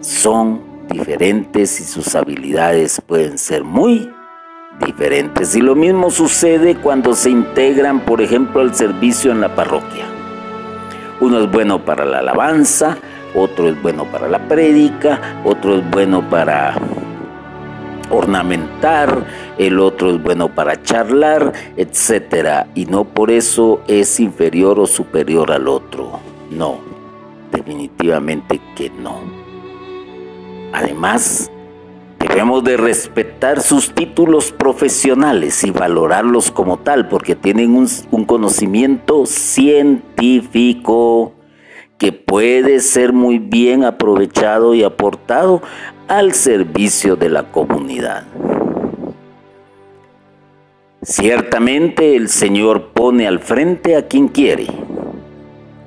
son 0.00 0.60
diferentes 0.90 1.80
y 1.80 1.84
sus 1.84 2.14
habilidades 2.14 3.00
pueden 3.06 3.38
ser 3.38 3.64
muy 3.64 4.10
diferentes. 4.80 5.54
Y 5.54 5.60
lo 5.60 5.74
mismo 5.74 6.10
sucede 6.10 6.76
cuando 6.76 7.14
se 7.14 7.30
integran, 7.30 8.00
por 8.00 8.20
ejemplo, 8.20 8.60
al 8.60 8.74
servicio 8.74 9.32
en 9.32 9.40
la 9.40 9.54
parroquia. 9.54 10.06
Uno 11.20 11.40
es 11.40 11.50
bueno 11.50 11.84
para 11.84 12.04
la 12.04 12.20
alabanza, 12.20 12.96
otro 13.34 13.68
es 13.68 13.80
bueno 13.82 14.04
para 14.06 14.28
la 14.28 14.38
prédica, 14.48 15.40
otro 15.44 15.76
es 15.76 15.90
bueno 15.90 16.28
para 16.28 16.74
ornamentar, 18.10 19.24
el 19.58 19.78
otro 19.78 20.10
es 20.10 20.22
bueno 20.22 20.48
para 20.48 20.82
charlar, 20.82 21.52
etcétera, 21.76 22.66
y 22.74 22.86
no 22.86 23.04
por 23.04 23.30
eso 23.30 23.82
es 23.86 24.18
inferior 24.18 24.80
o 24.80 24.86
superior 24.86 25.52
al 25.52 25.68
otro. 25.68 26.18
No, 26.50 26.78
definitivamente 27.52 28.60
que 28.74 28.90
no. 28.90 29.20
Además, 30.72 31.50
debemos 32.28 32.64
de 32.64 32.76
respetar 32.76 33.60
sus 33.60 33.94
títulos 33.94 34.52
profesionales 34.52 35.64
y 35.64 35.70
valorarlos 35.70 36.50
como 36.50 36.78
tal, 36.78 37.08
porque 37.08 37.34
tienen 37.34 37.74
un, 37.74 37.88
un 38.10 38.24
conocimiento 38.24 39.26
científico 39.26 41.32
que 41.98 42.12
puede 42.12 42.80
ser 42.80 43.12
muy 43.12 43.38
bien 43.38 43.84
aprovechado 43.84 44.74
y 44.74 44.84
aportado 44.84 45.62
al 46.08 46.32
servicio 46.32 47.16
de 47.16 47.28
la 47.28 47.50
comunidad. 47.50 48.24
Ciertamente 51.02 52.16
el 52.16 52.28
Señor 52.28 52.92
pone 52.92 53.26
al 53.26 53.38
frente 53.38 53.96
a 53.96 54.06
quien 54.06 54.28
quiere, 54.28 54.66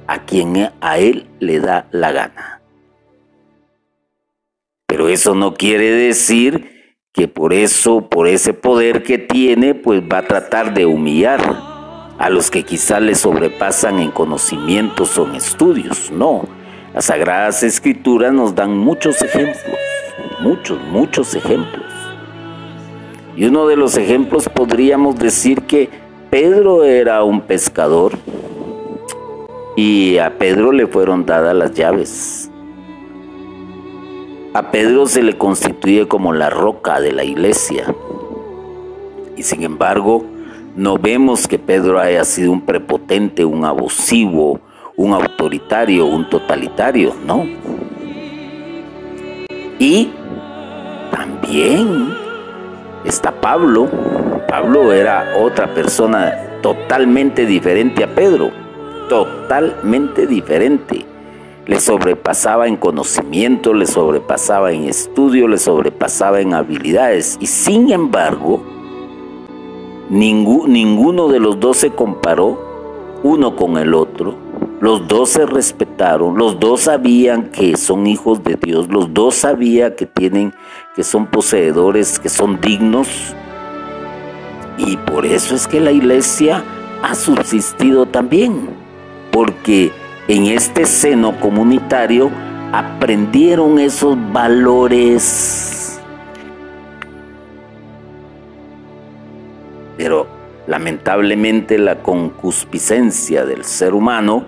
a 0.07 0.25
quien 0.25 0.71
a 0.81 0.97
Él 0.97 1.27
le 1.39 1.59
da 1.59 1.87
la 1.91 2.11
gana. 2.11 2.62
Pero 4.93 5.09
eso 5.09 5.33
no 5.33 5.55
quiere 5.55 5.89
decir 5.89 6.99
que 7.13 7.27
por 7.27 7.51
eso, 7.51 8.09
por 8.09 8.27
ese 8.27 8.53
poder 8.53 9.01
que 9.01 9.17
tiene, 9.17 9.73
pues 9.73 10.03
va 10.03 10.19
a 10.19 10.27
tratar 10.27 10.75
de 10.75 10.85
humillar 10.85 11.41
a 12.19 12.29
los 12.29 12.51
que 12.51 12.61
quizá 12.61 12.99
le 12.99 13.15
sobrepasan 13.15 13.97
en 13.97 14.11
conocimientos 14.11 15.17
o 15.17 15.25
en 15.25 15.33
estudios. 15.33 16.11
No, 16.11 16.47
las 16.93 17.05
Sagradas 17.05 17.63
Escrituras 17.63 18.33
nos 18.33 18.53
dan 18.53 18.77
muchos 18.77 19.19
ejemplos, 19.23 19.63
muchos, 20.41 20.79
muchos 20.91 21.33
ejemplos. 21.33 21.91
Y 23.35 23.45
uno 23.45 23.65
de 23.65 23.77
los 23.77 23.97
ejemplos 23.97 24.47
podríamos 24.47 25.17
decir 25.17 25.63
que 25.63 25.89
Pedro 26.29 26.83
era 26.83 27.23
un 27.23 27.41
pescador 27.41 28.11
y 29.75 30.19
a 30.19 30.37
Pedro 30.37 30.71
le 30.71 30.85
fueron 30.85 31.25
dadas 31.25 31.55
las 31.55 31.73
llaves. 31.73 32.42
A 34.55 34.69
Pedro 34.69 35.07
se 35.07 35.23
le 35.23 35.35
constituye 35.35 36.07
como 36.07 36.31
la 36.31 36.51
roca 36.51 37.01
de 37.01 37.11
la 37.11 37.23
iglesia. 37.23 37.85
Y 39.35 39.41
sin 39.41 39.63
embargo, 39.63 40.23
no 40.75 40.99
vemos 40.99 41.47
que 41.47 41.57
Pedro 41.57 41.99
haya 41.99 42.23
sido 42.23 42.51
un 42.51 42.61
prepotente, 42.61 43.45
un 43.45 43.65
abusivo, 43.65 44.59
un 44.95 45.13
autoritario, 45.13 46.05
un 46.05 46.29
totalitario, 46.29 47.15
no. 47.25 47.47
Y 49.79 50.11
también 51.09 52.13
está 53.05 53.31
Pablo. 53.31 53.89
Pablo 54.47 54.93
era 54.93 55.33
otra 55.39 55.73
persona 55.73 56.59
totalmente 56.61 57.47
diferente 57.47 58.03
a 58.03 58.13
Pedro, 58.13 58.51
totalmente 59.09 60.27
diferente. 60.27 61.12
Le 61.65 61.79
sobrepasaba 61.79 62.67
en 62.67 62.75
conocimiento, 62.75 63.73
le 63.73 63.85
sobrepasaba 63.85 64.73
en 64.73 64.83
estudio, 64.85 65.47
le 65.47 65.57
sobrepasaba 65.57 66.41
en 66.41 66.53
habilidades. 66.53 67.37
Y 67.39 67.47
sin 67.47 67.91
embargo, 67.91 68.61
ninguno 70.09 71.29
de 71.29 71.39
los 71.39 71.59
dos 71.59 71.77
se 71.77 71.91
comparó 71.91 72.59
uno 73.23 73.55
con 73.55 73.77
el 73.77 73.93
otro. 73.93 74.35
Los 74.81 75.07
dos 75.07 75.29
se 75.29 75.45
respetaron, 75.45 76.37
los 76.37 76.59
dos 76.59 76.81
sabían 76.81 77.49
que 77.51 77.77
son 77.77 78.05
hijos 78.05 78.43
de 78.43 78.55
Dios, 78.55 78.89
los 78.89 79.13
dos 79.13 79.35
sabían 79.35 79.93
que 79.95 80.05
tienen, 80.05 80.53
que 80.93 81.05
son 81.05 81.27
poseedores, 81.27 82.19
que 82.19 82.27
son 82.27 82.59
dignos. 82.59 83.07
Y 84.77 84.97
por 84.97 85.25
eso 85.25 85.55
es 85.55 85.67
que 85.67 85.79
la 85.79 85.93
iglesia 85.93 86.65
ha 87.01 87.15
subsistido 87.15 88.05
también, 88.07 88.71
porque 89.31 89.93
en 90.27 90.45
este 90.47 90.85
seno 90.85 91.39
comunitario 91.39 92.31
aprendieron 92.71 93.79
esos 93.79 94.17
valores 94.31 95.83
Pero 99.97 100.27
lamentablemente 100.67 101.77
la 101.77 101.99
concupiscencia 101.99 103.45
del 103.45 103.63
ser 103.63 103.93
humano 103.93 104.45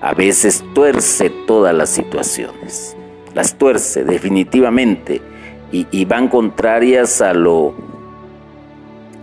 a 0.00 0.14
veces 0.14 0.64
tuerce 0.74 1.30
todas 1.46 1.74
las 1.74 1.90
situaciones. 1.90 2.96
Las 3.34 3.56
tuerce 3.56 4.04
definitivamente 4.04 5.22
y, 5.72 6.04
van 6.04 6.26
contrarias 6.28 7.20
a 7.20 7.32
lo, 7.32 7.74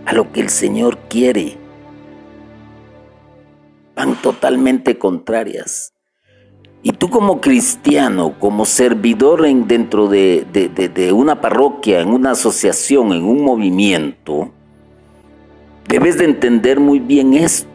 a 0.06 0.14
lo 0.14 0.32
que 0.32 0.40
el 0.40 0.48
Señor 0.48 0.96
quiere. 1.10 1.57
Van 3.98 4.14
totalmente 4.22 4.96
contrarias. 4.96 5.92
Y 6.84 6.92
tú 6.92 7.10
como 7.10 7.40
cristiano, 7.40 8.38
como 8.38 8.64
servidor 8.64 9.44
en, 9.44 9.66
dentro 9.66 10.06
de, 10.06 10.46
de, 10.52 11.12
una 11.12 11.40
parroquia, 11.40 12.00
en 12.00 12.10
una 12.10 12.30
asociación, 12.30 13.12
en 13.12 13.24
un 13.24 13.42
movimiento, 13.42 14.52
Debes 15.88 16.18
de 16.18 16.26
entender 16.26 16.78
muy 16.78 17.00
bien 17.00 17.32
esto. 17.32 17.66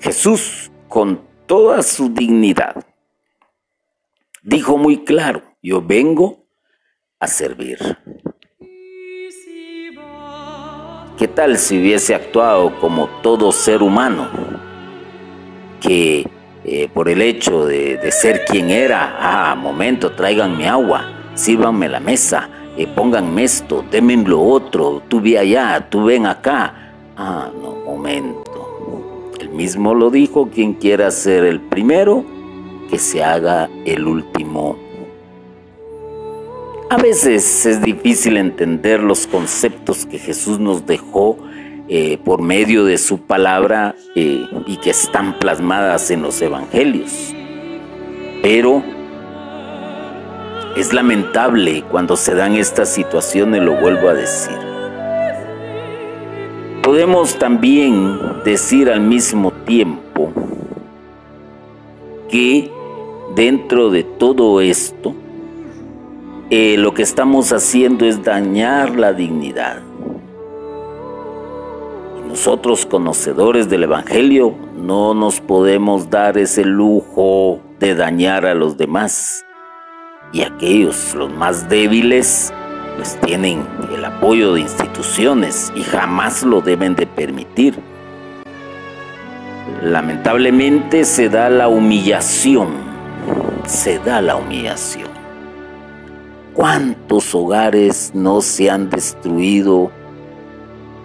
Jesús, 0.00 0.72
con 0.88 1.20
toda 1.46 1.82
su 1.82 2.08
dignidad, 2.08 2.84
dijo 4.42 4.76
muy 4.76 5.04
claro, 5.04 5.42
yo 5.62 5.82
vengo 5.82 6.46
a 7.20 7.28
servir. 7.28 7.78
¿Qué 11.16 11.28
tal 11.28 11.58
si 11.58 11.78
hubiese 11.78 12.14
actuado 12.14 12.80
como 12.80 13.08
todo 13.22 13.52
ser 13.52 13.82
humano 13.82 14.69
que 15.80 16.26
eh, 16.62 16.88
por 16.92 17.08
el 17.08 17.22
hecho 17.22 17.64
de, 17.66 17.98
ser 18.12 18.44
quien 18.44 18.70
era. 18.70 19.16
Ah, 19.18 19.54
momento, 19.54 20.12
tráiganme 20.12 20.68
agua, 20.68 21.04
sírvanme 21.34 21.88
la 21.88 22.00
mesa, 22.00 22.48
eh, 22.76 22.86
pónganme 22.86 23.44
esto, 23.44 23.84
denme 23.90 24.16
lo 24.16 24.42
otro, 24.42 25.02
tú 25.08 25.20
ve 25.20 25.38
allá, 25.38 25.88
tú 25.88 26.04
ven 26.04 26.26
acá. 26.26 26.92
Ah, 27.16 27.50
no, 27.60 27.74
momento. 27.76 29.32
Él 29.40 29.48
mismo 29.50 29.94
lo 29.94 30.10
dijo, 30.10 30.50
quien 30.50 30.74
quiera 30.74 31.10
ser 31.10 31.44
el 31.44 31.60
primero, 31.60 32.24
que 32.90 32.98
se 32.98 33.24
haga 33.24 33.68
el 33.86 34.06
último. 34.06 34.76
A 36.90 36.96
veces 36.96 37.64
es 37.66 37.80
difícil 37.80 38.36
entender 38.36 39.00
los 39.00 39.26
conceptos 39.26 40.04
que 40.04 40.18
Jesús 40.18 40.58
nos 40.58 40.86
dejó 40.86 41.38
eh, 41.92 42.18
por 42.24 42.40
medio 42.40 42.84
de 42.84 42.98
su 42.98 43.22
palabra 43.22 43.96
eh, 44.14 44.46
y 44.64 44.76
que 44.76 44.90
están 44.90 45.40
plasmadas 45.40 46.12
en 46.12 46.22
los 46.22 46.40
evangelios. 46.40 47.34
Pero 48.42 48.80
es 50.76 50.92
lamentable 50.92 51.82
cuando 51.90 52.16
se 52.16 52.36
dan 52.36 52.54
estas 52.54 52.90
situaciones, 52.90 53.60
lo 53.64 53.74
vuelvo 53.80 54.08
a 54.08 54.14
decir. 54.14 54.56
Podemos 56.84 57.36
también 57.40 58.20
decir 58.44 58.88
al 58.88 59.00
mismo 59.00 59.50
tiempo 59.50 60.32
que 62.28 62.70
dentro 63.34 63.90
de 63.90 64.04
todo 64.04 64.60
esto, 64.60 65.12
eh, 66.50 66.76
lo 66.78 66.94
que 66.94 67.02
estamos 67.02 67.52
haciendo 67.52 68.06
es 68.06 68.22
dañar 68.22 68.94
la 68.94 69.12
dignidad. 69.12 69.89
Nosotros, 72.30 72.86
conocedores 72.86 73.68
del 73.68 73.82
Evangelio, 73.82 74.54
no 74.76 75.14
nos 75.14 75.40
podemos 75.40 76.10
dar 76.10 76.38
ese 76.38 76.64
lujo 76.64 77.60
de 77.80 77.96
dañar 77.96 78.46
a 78.46 78.54
los 78.54 78.76
demás. 78.76 79.44
Y 80.32 80.42
aquellos, 80.42 81.12
los 81.16 81.32
más 81.34 81.68
débiles, 81.68 82.54
pues 82.94 83.18
tienen 83.26 83.66
el 83.92 84.04
apoyo 84.04 84.54
de 84.54 84.60
instituciones 84.60 85.72
y 85.74 85.82
jamás 85.82 86.44
lo 86.44 86.60
deben 86.60 86.94
de 86.94 87.08
permitir. 87.08 87.80
Lamentablemente 89.82 91.04
se 91.04 91.28
da 91.28 91.50
la 91.50 91.66
humillación, 91.66 92.68
se 93.66 93.98
da 93.98 94.22
la 94.22 94.36
humillación. 94.36 95.10
¿Cuántos 96.54 97.34
hogares 97.34 98.12
no 98.14 98.40
se 98.40 98.70
han 98.70 98.88
destruido 98.88 99.90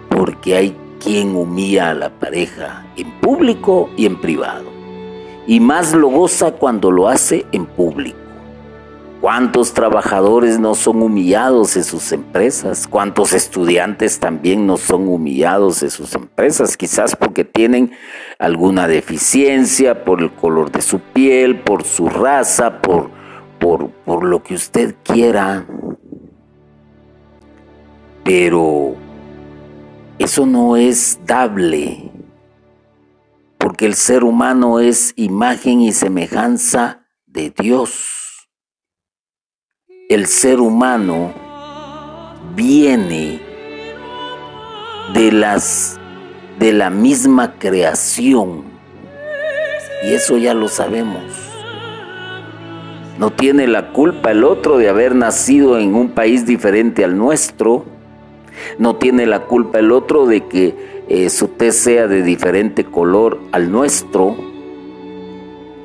porque 0.08 0.54
hay 0.54 0.76
quien 1.06 1.34
humilla 1.34 1.90
a 1.90 1.94
la 1.94 2.10
pareja 2.10 2.84
en 2.96 3.10
público 3.20 3.88
y 3.96 4.04
en 4.04 4.20
privado? 4.20 4.66
Y 5.46 5.60
más 5.60 5.94
lo 5.94 6.08
goza 6.08 6.50
cuando 6.50 6.90
lo 6.90 7.08
hace 7.08 7.46
en 7.52 7.64
público. 7.64 8.18
¿Cuántos 9.20 9.72
trabajadores 9.72 10.58
no 10.58 10.74
son 10.74 11.00
humillados 11.00 11.76
en 11.76 11.84
sus 11.84 12.12
empresas? 12.12 12.86
¿Cuántos 12.86 13.32
estudiantes 13.32 14.20
también 14.20 14.66
no 14.66 14.76
son 14.76 15.08
humillados 15.08 15.82
en 15.82 15.90
sus 15.90 16.14
empresas? 16.14 16.76
Quizás 16.76 17.16
porque 17.16 17.44
tienen 17.44 17.92
alguna 18.38 18.86
deficiencia 18.88 20.04
por 20.04 20.20
el 20.20 20.32
color 20.32 20.70
de 20.70 20.82
su 20.82 20.98
piel, 20.98 21.60
por 21.60 21.84
su 21.84 22.08
raza, 22.08 22.82
por 22.82 23.16
por, 23.58 24.24
lo 24.24 24.42
que 24.42 24.54
usted 24.54 24.94
quiera, 25.02 25.66
pero 28.24 28.94
eso 30.18 30.46
no 30.46 30.76
es 30.76 31.20
dable, 31.26 32.10
porque 33.58 33.86
el 33.86 33.94
ser 33.94 34.24
humano 34.24 34.80
es 34.80 35.12
imagen 35.16 35.80
y 35.80 35.92
semejanza 35.92 37.06
de 37.26 37.50
Dios. 37.50 38.48
El 40.08 40.26
ser 40.26 40.60
humano 40.60 41.32
viene 42.54 43.40
de 45.14 45.32
las 45.32 45.98
de 46.58 46.72
la 46.72 46.88
misma 46.90 47.58
creación 47.58 48.64
y 50.04 50.14
eso 50.14 50.38
ya 50.38 50.54
lo 50.54 50.68
sabemos. 50.68 51.22
No 53.18 53.30
tiene 53.30 53.66
la 53.66 53.92
culpa 53.92 54.30
el 54.30 54.44
otro 54.44 54.76
de 54.78 54.88
haber 54.88 55.14
nacido 55.14 55.78
en 55.78 55.94
un 55.94 56.10
país 56.10 56.46
diferente 56.46 57.04
al 57.04 57.16
nuestro. 57.16 57.84
No 58.78 58.96
tiene 58.96 59.26
la 59.26 59.44
culpa 59.44 59.78
el 59.78 59.92
otro 59.92 60.26
de 60.26 60.46
que 60.46 60.74
eh, 61.08 61.30
su 61.30 61.48
tez 61.48 61.76
sea 61.76 62.06
de 62.06 62.22
diferente 62.22 62.84
color 62.84 63.38
al 63.52 63.70
nuestro. 63.70 64.36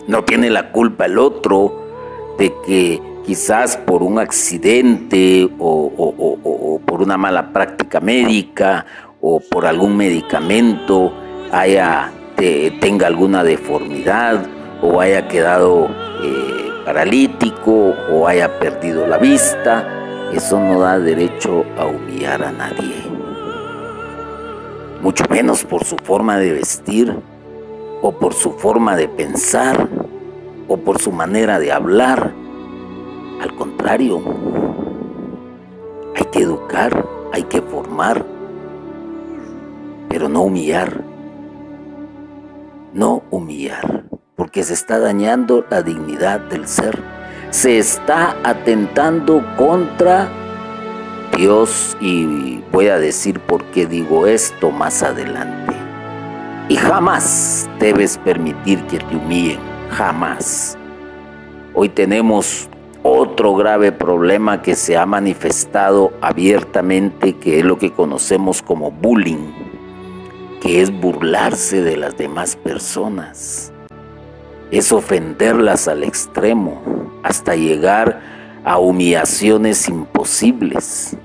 No 0.08 0.24
tiene 0.24 0.50
la 0.50 0.72
culpa 0.72 1.06
el 1.06 1.20
otro 1.20 2.36
de 2.38 2.54
que 2.66 3.02
quizás 3.26 3.78
por 3.78 4.04
un 4.04 4.20
accidente 4.20 5.50
o, 5.60 6.80
por 6.86 7.02
una 7.02 7.18
mala 7.18 7.54
práctica 7.54 8.00
médica 8.00 8.86
o 9.22 9.40
por 9.40 9.66
algún 9.66 9.96
medicamento 9.96 11.14
haya, 11.52 12.12
tenga 12.36 13.08
alguna 13.08 13.44
deformidad 13.44 14.46
o 14.82 15.00
haya 15.00 15.28
quedado 15.28 15.88
eh, 16.24 16.62
paralítico 16.86 17.94
o 18.12 18.28
haya 18.28 18.60
perdido 18.60 19.06
la 19.08 19.18
vista, 19.18 20.01
eso 20.34 20.60
no 20.60 20.80
da 20.80 20.98
derecho 21.00 21.66
a 21.78 21.86
humillar 21.86 22.44
a 22.44 22.52
nadie. 22.52 22.96
Mucho 25.02 25.26
menos 25.30 25.64
por 25.64 25.84
su 25.84 25.98
forma 25.98 26.38
de 26.38 26.54
vestir 26.54 27.16
o 28.02 28.12
por 28.12 28.34
su 28.34 28.52
forma 28.52 28.96
de 28.96 29.08
pensar 29.08 29.88
o 30.68 30.78
por 30.78 31.00
su 31.00 31.12
manera 31.12 31.60
de 31.60 31.72
hablar. 31.72 32.34
Al 33.42 33.56
contrario, 33.56 34.22
hay 36.16 36.26
que 36.26 36.40
educar, 36.40 37.06
hay 37.34 37.44
que 37.44 37.62
formar, 37.62 38.26
pero 40.10 40.30
no 40.30 40.44
humillar. 40.44 41.04
No 42.94 43.24
humillar 43.32 44.04
porque 44.42 44.64
se 44.64 44.74
está 44.74 44.98
dañando 44.98 45.66
la 45.70 45.82
dignidad 45.84 46.40
del 46.40 46.68
ser. 46.68 47.21
Se 47.52 47.78
está 47.78 48.38
atentando 48.44 49.44
contra 49.58 50.30
Dios 51.36 51.98
y 52.00 52.64
voy 52.72 52.88
a 52.88 52.98
decir 52.98 53.42
por 53.42 53.62
qué 53.66 53.86
digo 53.86 54.26
esto 54.26 54.72
más 54.72 55.04
adelante. 55.04 55.74
Y 56.70 56.78
jamás 56.78 57.70
debes 57.78 58.18
permitir 58.20 58.82
que 58.84 59.00
te 59.00 59.16
humillen, 59.18 59.60
jamás. 59.90 60.78
Hoy 61.74 61.90
tenemos 61.90 62.70
otro 63.04 63.54
grave 63.54 63.92
problema 63.92 64.62
que 64.62 64.76
se 64.76 64.96
ha 64.96 65.06
manifestado 65.06 66.14
abiertamente, 66.22 67.36
que 67.36 67.60
es 67.60 67.66
lo 67.66 67.78
que 67.78 67.92
conocemos 67.92 68.62
como 68.62 68.92
bullying, 68.92 69.52
que 70.62 70.82
es 70.82 70.90
burlarse 70.90 71.82
de 71.82 71.98
las 71.98 72.16
demás 72.18 72.56
personas 72.56 73.72
es 74.72 74.94
ofenderlas 74.94 75.90
al 75.90 76.04
extremo, 76.04 76.82
hasta 77.24 77.56
llegar 77.56 78.22
a 78.64 78.78
humillaciones 78.78 79.90
imposibles, 79.90 81.16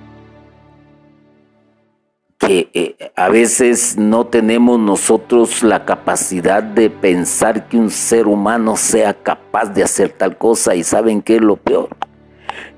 que 2.38 2.70
eh, 2.74 3.12
a 3.16 3.28
veces 3.28 3.96
no 3.96 4.26
tenemos 4.26 4.78
nosotros 4.78 5.62
la 5.62 5.85
capacidad 5.85 6.62
de 6.62 6.90
pensar 6.90 7.68
que 7.68 7.76
un 7.76 7.90
ser 7.90 8.26
humano 8.26 8.76
sea 8.76 9.14
capaz 9.14 9.66
de 9.66 9.82
hacer 9.82 10.11
tal 10.11 10.37
cosa 10.37 10.74
y 10.74 10.85
saben 10.85 11.22
qué 11.22 11.37
es 11.37 11.42
lo 11.42 11.56
peor, 11.56 11.88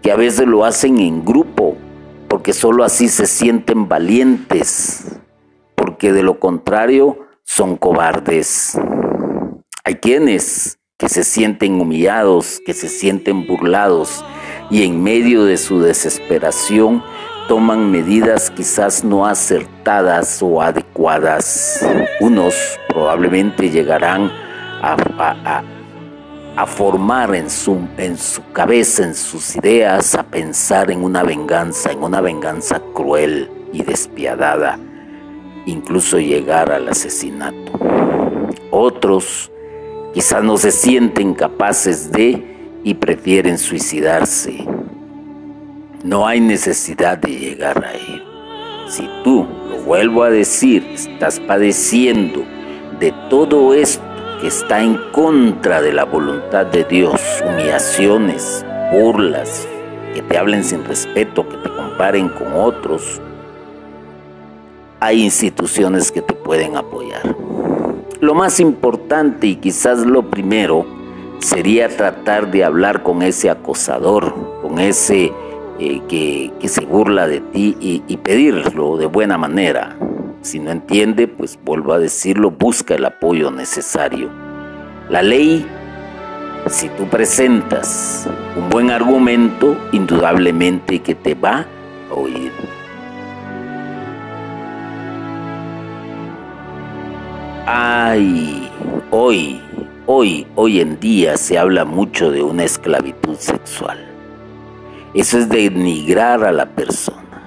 que 0.02 0.12
a 0.12 0.16
veces 0.16 0.46
lo 0.46 0.64
hacen 0.64 0.98
en 0.98 1.24
grupo, 1.24 1.76
porque 2.28 2.52
solo 2.52 2.84
así 2.84 3.08
se 3.08 3.26
sienten 3.26 3.88
valientes, 3.88 5.18
porque 5.74 6.12
de 6.12 6.22
lo 6.22 6.38
contrario 6.38 7.26
son 7.44 7.76
cobardes. 7.76 8.78
Hay 9.84 9.94
quienes 9.96 10.77
que 10.98 11.08
se 11.08 11.22
sienten 11.22 11.80
humillados, 11.80 12.60
que 12.66 12.74
se 12.74 12.88
sienten 12.88 13.46
burlados 13.46 14.24
y 14.68 14.82
en 14.82 15.00
medio 15.00 15.44
de 15.44 15.56
su 15.56 15.80
desesperación 15.80 17.04
toman 17.46 17.92
medidas 17.92 18.50
quizás 18.50 19.04
no 19.04 19.24
acertadas 19.24 20.42
o 20.42 20.60
adecuadas. 20.60 21.86
Unos 22.18 22.80
probablemente 22.88 23.70
llegarán 23.70 24.32
a, 24.82 24.96
formar 26.66 27.32
en 27.36 27.48
su, 27.48 27.78
en 27.96 28.18
su 28.18 28.42
cabeza, 28.50 29.04
en 29.04 29.14
sus 29.14 29.54
ideas, 29.54 30.16
a 30.16 30.24
pensar 30.24 30.90
en 30.90 31.04
una 31.04 31.22
venganza, 31.22 31.92
en 31.92 32.02
una 32.02 32.20
venganza 32.20 32.82
cruel 32.92 33.48
y 33.72 33.84
despiadada, 33.84 34.80
incluso 35.64 36.18
llegar 36.18 36.72
al 36.72 36.88
asesinato. 36.88 37.70
Otros 38.72 39.52
Quizás 40.14 40.42
no 40.42 40.56
se 40.56 40.70
sienten 40.70 41.34
capaces 41.34 42.10
de 42.10 42.42
y 42.84 42.94
prefieren 42.94 43.58
suicidarse. 43.58 44.66
No 46.02 46.26
hay 46.26 46.40
necesidad 46.40 47.18
de 47.18 47.30
llegar 47.30 47.84
ahí. 47.84 48.22
Si 48.88 49.08
tú, 49.22 49.46
lo 49.68 49.76
vuelvo 49.84 50.22
a 50.22 50.30
decir, 50.30 50.86
estás 50.94 51.40
padeciendo 51.40 52.44
de 52.98 53.12
todo 53.28 53.74
esto 53.74 54.02
que 54.40 54.46
está 54.46 54.82
en 54.82 54.96
contra 55.12 55.82
de 55.82 55.92
la 55.92 56.04
voluntad 56.04 56.66
de 56.66 56.84
Dios, 56.84 57.20
humillaciones, 57.44 58.64
burlas, 58.92 59.66
que 60.14 60.22
te 60.22 60.38
hablen 60.38 60.64
sin 60.64 60.84
respeto, 60.84 61.48
que 61.48 61.56
te 61.56 61.68
comparen 61.68 62.28
con 62.30 62.54
otros, 62.54 63.20
hay 65.00 65.22
instituciones 65.22 66.10
que 66.10 66.22
te 66.22 66.34
pueden 66.34 66.76
apoyar. 66.76 67.36
Lo 68.20 68.34
más 68.34 68.58
importante 68.58 69.46
y 69.46 69.56
quizás 69.56 70.00
lo 70.00 70.28
primero 70.28 70.84
sería 71.38 71.88
tratar 71.88 72.50
de 72.50 72.64
hablar 72.64 73.04
con 73.04 73.22
ese 73.22 73.48
acosador, 73.48 74.34
con 74.60 74.80
ese 74.80 75.32
eh, 75.78 76.00
que, 76.08 76.68
se 76.68 76.84
burla 76.84 77.28
de 77.28 77.40
ti 77.40 77.76
y, 77.80 78.02
y 78.08 78.16
pedirlo 78.16 78.96
de 78.96 79.06
buena 79.06 79.38
manera. 79.38 79.96
Si 80.42 80.58
no 80.58 80.72
entiende, 80.72 81.28
pues 81.28 81.58
vuelvo 81.64 81.92
a 81.92 82.00
decirlo, 82.00 82.50
busca 82.50 82.96
el 82.96 83.04
apoyo 83.04 83.52
necesario. 83.52 84.28
La 85.08 85.22
ley, 85.22 85.64
si 86.66 86.88
tú 86.88 87.06
presentas 87.06 88.28
un 88.56 88.68
buen 88.68 88.90
argumento, 88.90 89.76
indudablemente 89.92 90.98
que 91.00 91.14
te 91.14 91.36
va 91.36 91.66
a 92.10 92.14
oír. 92.14 92.50
Ay, 97.70 98.66
hoy, 99.10 99.60
hoy, 100.06 100.46
hoy 100.54 100.80
en 100.80 100.98
día 101.00 101.36
se 101.36 101.58
habla 101.58 101.84
mucho 101.84 102.30
de 102.30 102.42
una 102.42 102.64
esclavitud 102.64 103.36
sexual. 103.36 104.08
Eso 105.12 105.36
es 105.36 105.50
denigrar 105.50 106.44
a 106.44 106.52
la 106.52 106.64
persona. 106.70 107.42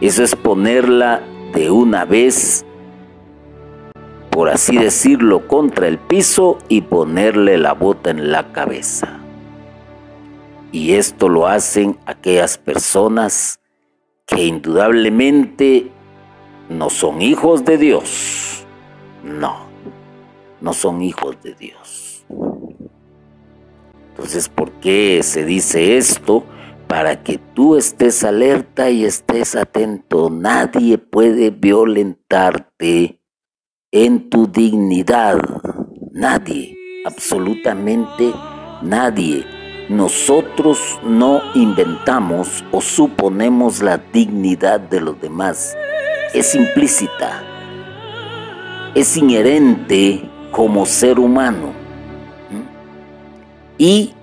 Eso 0.00 0.24
es 0.24 0.34
ponerla 0.34 1.22
de 1.54 1.70
una 1.70 2.04
vez, 2.04 2.66
por 4.30 4.48
así 4.48 4.78
decirlo, 4.78 5.46
contra 5.46 5.86
el 5.86 5.98
piso 5.98 6.58
y 6.68 6.80
ponerle 6.80 7.56
la 7.56 7.72
bota 7.72 8.10
en 8.10 8.32
la 8.32 8.50
cabeza. 8.50 9.20
Y 10.72 10.94
esto 10.94 11.28
lo 11.28 11.46
hacen 11.46 11.96
aquellas 12.06 12.58
personas 12.58 13.60
que 14.26 14.44
indudablemente 14.44 15.92
no 16.68 16.90
son 16.90 17.22
hijos 17.22 17.64
de 17.64 17.78
Dios 17.78 18.65
no, 19.26 19.66
no 20.60 20.72
son 20.72 21.02
hijos 21.02 21.36
de 21.42 21.54
Dios. 21.54 22.24
Entonces, 24.10 24.48
¿por 24.48 24.70
qué 24.80 25.20
se 25.22 25.44
dice 25.44 25.98
esto? 25.98 26.44
Para 26.86 27.22
que 27.22 27.38
tú 27.38 27.76
estés 27.76 28.24
alerta 28.24 28.88
y 28.88 29.04
estés 29.04 29.56
atento. 29.56 30.30
Nadie 30.30 30.96
puede 30.96 31.50
violentarte 31.50 33.20
en 33.90 34.30
tu 34.30 34.46
dignidad. 34.46 35.38
Nadie, 36.12 36.76
absolutamente 37.04 38.32
nadie. 38.82 39.44
Nosotros 39.88 40.98
no 41.04 41.40
inventamos 41.54 42.64
o 42.72 42.80
suponemos 42.80 43.82
la 43.82 43.98
dignidad 43.98 44.80
de 44.80 45.00
los 45.00 45.20
demás. 45.20 45.76
Es 46.32 46.54
implícita 46.54 47.45
es 48.96 49.14
inherente 49.18 50.22
como 50.50 50.86
ser 50.86 51.18
humano. 51.18 51.74
Y 53.76 54.14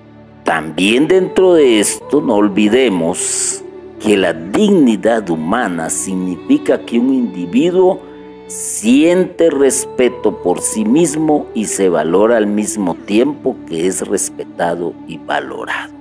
también 0.43 1.07
dentro 1.07 1.53
de 1.53 1.79
esto 1.79 2.21
no 2.21 2.33
olvidemos 2.33 3.63
que 3.99 4.17
la 4.17 4.33
dignidad 4.33 5.29
humana 5.29 5.91
significa 5.91 6.83
que 6.83 6.97
un 6.97 7.13
individuo 7.13 8.01
siente 8.47 9.51
respeto 9.51 10.41
por 10.41 10.59
sí 10.59 10.85
mismo 10.85 11.45
y 11.53 11.65
se 11.65 11.87
valora 11.89 12.37
al 12.37 12.47
mismo 12.47 12.95
tiempo 12.95 13.55
que 13.67 13.85
es 13.85 14.01
respetado 14.07 14.95
y 15.07 15.19
valorado. 15.19 15.93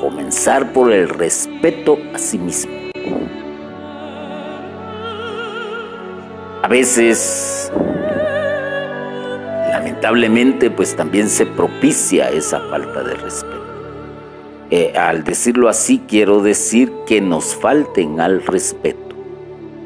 Comenzar 0.00 0.72
por 0.72 0.92
el 0.92 1.08
respeto 1.08 1.98
a 2.14 2.18
sí 2.18 2.38
mismo. 2.38 2.86
A 6.66 6.68
veces, 6.68 7.70
lamentablemente, 9.70 10.68
pues 10.68 10.96
también 10.96 11.28
se 11.28 11.46
propicia 11.46 12.28
esa 12.30 12.58
falta 12.58 13.04
de 13.04 13.14
respeto. 13.14 13.62
Eh, 14.70 14.92
al 14.96 15.22
decirlo 15.22 15.68
así, 15.68 16.02
quiero 16.08 16.42
decir 16.42 16.92
que 17.06 17.20
nos 17.20 17.54
falten 17.54 18.20
al 18.20 18.44
respeto 18.44 19.14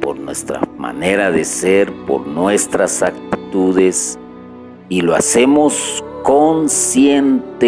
por 0.01 0.19
nuestra 0.19 0.63
manera 0.79 1.31
de 1.31 1.45
ser, 1.45 1.93
por 2.07 2.27
nuestras 2.27 3.03
actitudes, 3.03 4.19
y 4.89 5.03
lo 5.03 5.15
hacemos 5.15 6.03
conscientes, 6.23 7.63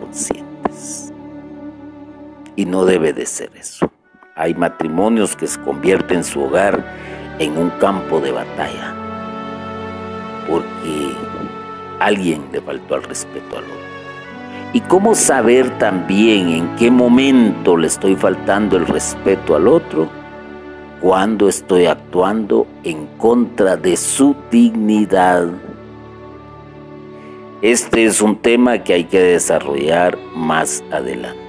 conscientes. 0.00 1.12
Y 2.54 2.66
no 2.66 2.84
debe 2.84 3.12
de 3.12 3.26
ser 3.26 3.50
eso. 3.58 3.90
Hay 4.38 4.52
matrimonios 4.52 5.34
que 5.34 5.46
se 5.46 5.58
convierten 5.62 6.22
su 6.22 6.42
hogar 6.42 6.84
en 7.38 7.56
un 7.56 7.70
campo 7.70 8.20
de 8.20 8.32
batalla 8.32 8.94
porque 10.46 11.14
alguien 12.00 12.44
le 12.52 12.60
faltó 12.60 12.96
al 12.96 13.04
respeto 13.04 13.56
al 13.56 13.64
otro. 13.64 13.76
¿Y 14.74 14.80
cómo 14.82 15.14
saber 15.14 15.78
también 15.78 16.50
en 16.50 16.76
qué 16.76 16.90
momento 16.90 17.78
le 17.78 17.86
estoy 17.86 18.14
faltando 18.14 18.76
el 18.76 18.86
respeto 18.86 19.56
al 19.56 19.68
otro? 19.68 20.10
Cuando 21.00 21.48
estoy 21.48 21.86
actuando 21.86 22.66
en 22.84 23.06
contra 23.16 23.78
de 23.78 23.96
su 23.96 24.36
dignidad. 24.50 25.48
Este 27.62 28.04
es 28.04 28.20
un 28.20 28.36
tema 28.36 28.84
que 28.84 28.92
hay 28.92 29.04
que 29.04 29.18
desarrollar 29.18 30.18
más 30.34 30.84
adelante. 30.92 31.45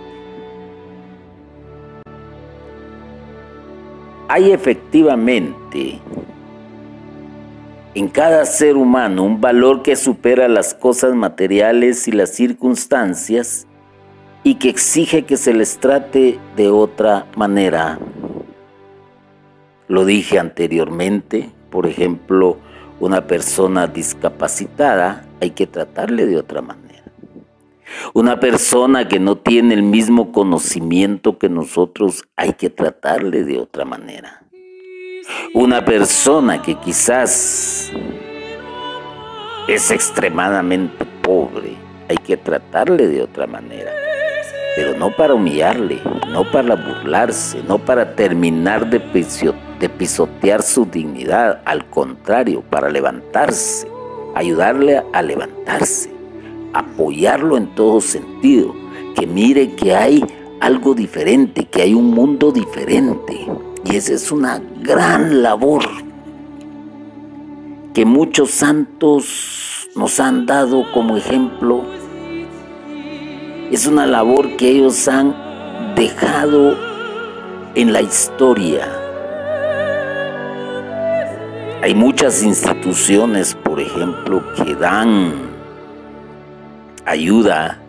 Hay 4.28 4.52
efectivamente 4.52 6.00
en 7.96 8.10
cada 8.10 8.46
ser 8.46 8.76
humano 8.76 9.24
un 9.24 9.42
valor 9.42 9.82
que 9.82 9.96
supera 9.96 10.48
las 10.48 10.74
cosas 10.74 11.16
materiales 11.16 12.08
y 12.08 12.12
las 12.12 12.30
circunstancias 12.32 13.66
y 14.44 14.56
que 14.56 14.70
exige 14.70 15.24
que 15.24 15.36
se 15.36 15.54
les 15.54 15.80
trate 15.80 16.40
de 16.56 16.70
otra 16.70 17.26
manera. 17.36 17.98
Lo 19.88 20.06
dije 20.06 20.38
anteriormente, 20.38 21.50
por 21.72 21.88
ejemplo, 21.88 22.58
una 23.00 23.26
persona 23.26 23.88
discapacitada 23.88 25.26
hay 25.42 25.52
que 25.52 25.68
tratarle 25.68 26.26
de 26.26 26.38
otra 26.38 26.62
manera. 26.62 26.87
Una 28.14 28.40
persona 28.40 29.08
que 29.08 29.20
no 29.20 29.38
tiene 29.38 29.74
el 29.74 29.84
mismo 29.84 30.32
conocimiento 30.32 31.38
que 31.38 31.50
nosotros 31.50 32.26
hay 32.36 32.54
que 32.54 32.70
tratarle 32.70 33.44
de 33.44 33.60
otra 33.60 33.86
manera. 33.86 34.44
Una 35.54 35.84
persona 35.84 36.62
que 36.62 36.76
quizás 36.76 37.92
es 39.68 39.92
extremadamente 39.92 41.06
pobre, 41.22 41.76
hay 42.08 42.18
que 42.18 42.38
tratarle 42.38 43.08
de 43.08 43.24
otra 43.24 43.48
manera. 43.48 43.92
Pero 44.76 44.98
no 44.98 45.16
para 45.16 45.34
humillarle, 45.34 46.00
no 46.30 46.50
para 46.52 46.76
burlarse, 46.76 47.62
no 47.68 47.80
para 47.80 48.16
terminar 48.16 48.90
de, 48.90 49.00
pisotear 49.90 50.62
su 50.62 50.86
dignidad, 50.86 51.62
al 51.66 51.90
contrario, 51.90 52.62
para 52.70 52.90
levantarse, 52.90 53.88
ayudarle 54.36 55.04
a 55.14 55.22
levantarse 55.22 56.17
apoyarlo 56.74 57.58
en 57.58 57.68
todo 57.76 58.02
sentido, 58.02 58.76
que 59.16 59.26
mire 59.26 59.76
que 59.76 59.96
hay 59.96 60.24
algo 60.60 60.94
diferente, 60.94 61.66
que 61.66 61.82
hay 61.82 61.94
un 61.94 62.12
mundo 62.12 62.52
diferente. 62.52 63.48
Y 63.86 63.96
esa 63.96 64.14
es 64.14 64.32
una 64.32 64.62
gran 64.82 65.42
labor 65.42 65.84
que 67.94 68.06
muchos 68.06 68.52
santos 68.52 69.90
nos 69.96 70.20
han 70.20 70.46
dado 70.46 70.92
como 70.94 71.18
ejemplo. 71.18 71.84
Es 73.72 73.88
una 73.88 74.06
labor 74.06 74.56
que 74.56 74.70
ellos 74.70 75.08
han 75.08 75.36
dejado 75.96 76.78
en 77.76 77.94
la 77.94 78.02
historia. 78.02 78.88
Hay 81.82 81.96
muchas 81.96 82.44
instituciones, 82.44 83.56
por 83.56 83.80
ejemplo, 83.80 84.44
que 84.56 84.76
dan 84.76 85.47
ayuda 87.08 87.80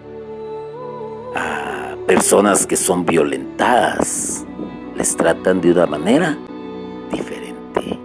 a 1.35 1.97
personas 2.07 2.67
que 2.67 2.77
son 2.77 3.05
violentadas. 3.05 4.45
Les 4.97 5.17
tratan 5.17 5.61
de 5.61 5.73
una 5.73 5.87
manera 5.87 6.39
diferente. 7.13 7.99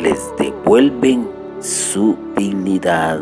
Les 0.00 0.32
devuelven 0.38 1.28
su 1.60 2.16
dignidad. 2.36 3.20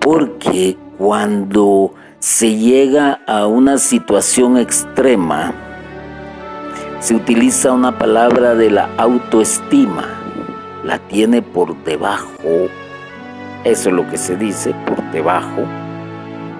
Porque 0.00 0.76
cuando 0.98 1.94
se 2.18 2.56
llega 2.56 3.20
a 3.26 3.46
una 3.46 3.78
situación 3.78 4.56
extrema, 4.58 5.54
Se 7.00 7.14
utiliza 7.14 7.70
una 7.72 7.96
palabra 7.96 8.56
de 8.56 8.70
la 8.70 8.90
autoestima, 8.96 10.04
la 10.82 10.98
tiene 10.98 11.42
por 11.42 11.76
debajo, 11.84 12.32
eso 13.68 13.90
es 13.90 13.94
lo 13.94 14.08
que 14.08 14.16
se 14.16 14.36
dice, 14.36 14.74
por 14.86 15.02
debajo, 15.12 15.64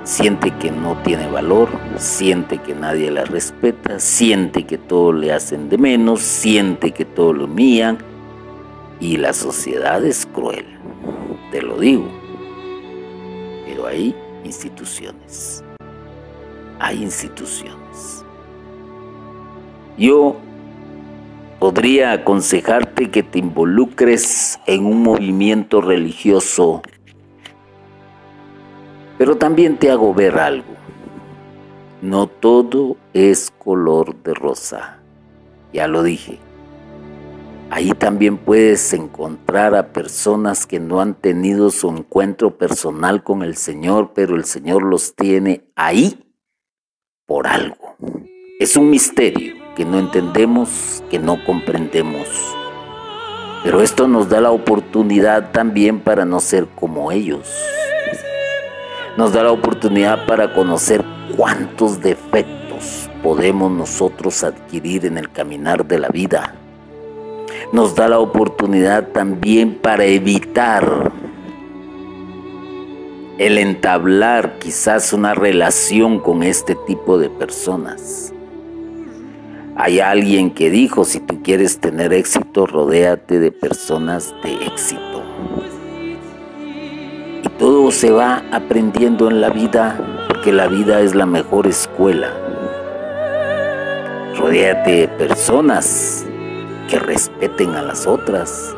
siente 0.04 0.50
que 0.52 0.70
no 0.70 0.96
tiene 1.02 1.28
valor, 1.28 1.68
siente 1.96 2.58
que 2.58 2.74
nadie 2.74 3.10
la 3.10 3.24
respeta, 3.24 3.98
siente 3.98 4.64
que 4.64 4.78
todo 4.78 5.12
le 5.12 5.32
hacen 5.32 5.68
de 5.68 5.78
menos, 5.78 6.20
siente 6.20 6.92
que 6.92 7.04
todo 7.04 7.32
lo 7.32 7.46
mían 7.46 7.98
y 9.00 9.16
la 9.16 9.32
sociedad 9.32 10.04
es 10.04 10.26
cruel, 10.26 10.66
te 11.50 11.62
lo 11.62 11.78
digo. 11.78 12.08
Pero 13.66 13.86
hay 13.86 14.14
instituciones, 14.44 15.62
hay 16.78 17.02
instituciones. 17.02 18.24
Yo 19.96 20.36
podría 21.58 22.12
aconsejarte 22.12 23.10
que 23.10 23.22
te 23.22 23.40
involucres 23.40 24.58
en 24.66 24.86
un 24.86 25.02
movimiento 25.02 25.80
religioso, 25.80 26.82
pero 29.18 29.36
también 29.36 29.76
te 29.76 29.90
hago 29.90 30.14
ver 30.14 30.38
algo. 30.38 30.74
No 32.00 32.28
todo 32.28 32.96
es 33.12 33.52
color 33.58 34.14
de 34.22 34.32
rosa, 34.32 35.00
ya 35.72 35.88
lo 35.88 36.04
dije. 36.04 36.38
Ahí 37.70 37.90
también 37.90 38.38
puedes 38.38 38.94
encontrar 38.94 39.74
a 39.74 39.88
personas 39.92 40.66
que 40.66 40.80
no 40.80 41.02
han 41.02 41.14
tenido 41.14 41.70
su 41.70 41.90
encuentro 41.90 42.56
personal 42.56 43.22
con 43.22 43.42
el 43.42 43.56
Señor, 43.56 44.12
pero 44.14 44.36
el 44.36 44.44
Señor 44.44 44.84
los 44.84 45.14
tiene 45.14 45.64
ahí 45.76 46.24
por 47.26 47.46
algo. 47.46 47.96
Es 48.58 48.76
un 48.76 48.88
misterio 48.88 49.54
que 49.76 49.84
no 49.84 49.98
entendemos, 49.98 51.04
que 51.10 51.18
no 51.18 51.44
comprendemos. 51.44 52.26
Pero 53.64 53.82
esto 53.82 54.08
nos 54.08 54.30
da 54.30 54.40
la 54.40 54.50
oportunidad 54.50 55.50
también 55.50 56.00
para 56.00 56.24
no 56.24 56.40
ser 56.40 56.68
como 56.74 57.12
ellos. 57.12 57.52
Nos 59.18 59.32
da 59.32 59.42
la 59.42 59.50
oportunidad 59.50 60.26
para 60.26 60.54
conocer 60.54 61.04
cuántos 61.36 62.00
defectos 62.00 63.10
podemos 63.20 63.68
nosotros 63.68 64.44
adquirir 64.44 65.06
en 65.06 65.18
el 65.18 65.28
caminar 65.28 65.84
de 65.84 65.98
la 65.98 66.08
vida. 66.08 66.54
Nos 67.72 67.96
da 67.96 68.06
la 68.06 68.20
oportunidad 68.20 69.08
también 69.08 69.74
para 69.74 70.04
evitar 70.04 71.10
el 73.38 73.58
entablar 73.58 74.60
quizás 74.60 75.12
una 75.12 75.34
relación 75.34 76.20
con 76.20 76.44
este 76.44 76.76
tipo 76.86 77.18
de 77.18 77.28
personas. 77.28 78.32
Hay 79.74 79.98
alguien 79.98 80.52
que 80.52 80.70
dijo, 80.70 81.04
si 81.04 81.18
tú 81.18 81.42
quieres 81.42 81.80
tener 81.80 82.12
éxito, 82.12 82.66
rodéate 82.66 83.40
de 83.40 83.50
personas 83.50 84.32
de 84.44 84.64
éxito. 84.64 85.07
Se 87.90 88.12
va 88.12 88.44
aprendiendo 88.52 89.28
en 89.28 89.40
la 89.40 89.50
vida, 89.50 89.98
porque 90.28 90.52
la 90.52 90.68
vida 90.68 91.00
es 91.00 91.16
la 91.16 91.26
mejor 91.26 91.66
escuela. 91.66 92.30
Rodéate 94.36 94.90
de 94.92 95.08
personas 95.08 96.24
que 96.88 97.00
respeten 97.00 97.70
a 97.70 97.82
las 97.82 98.06
otras. 98.06 98.76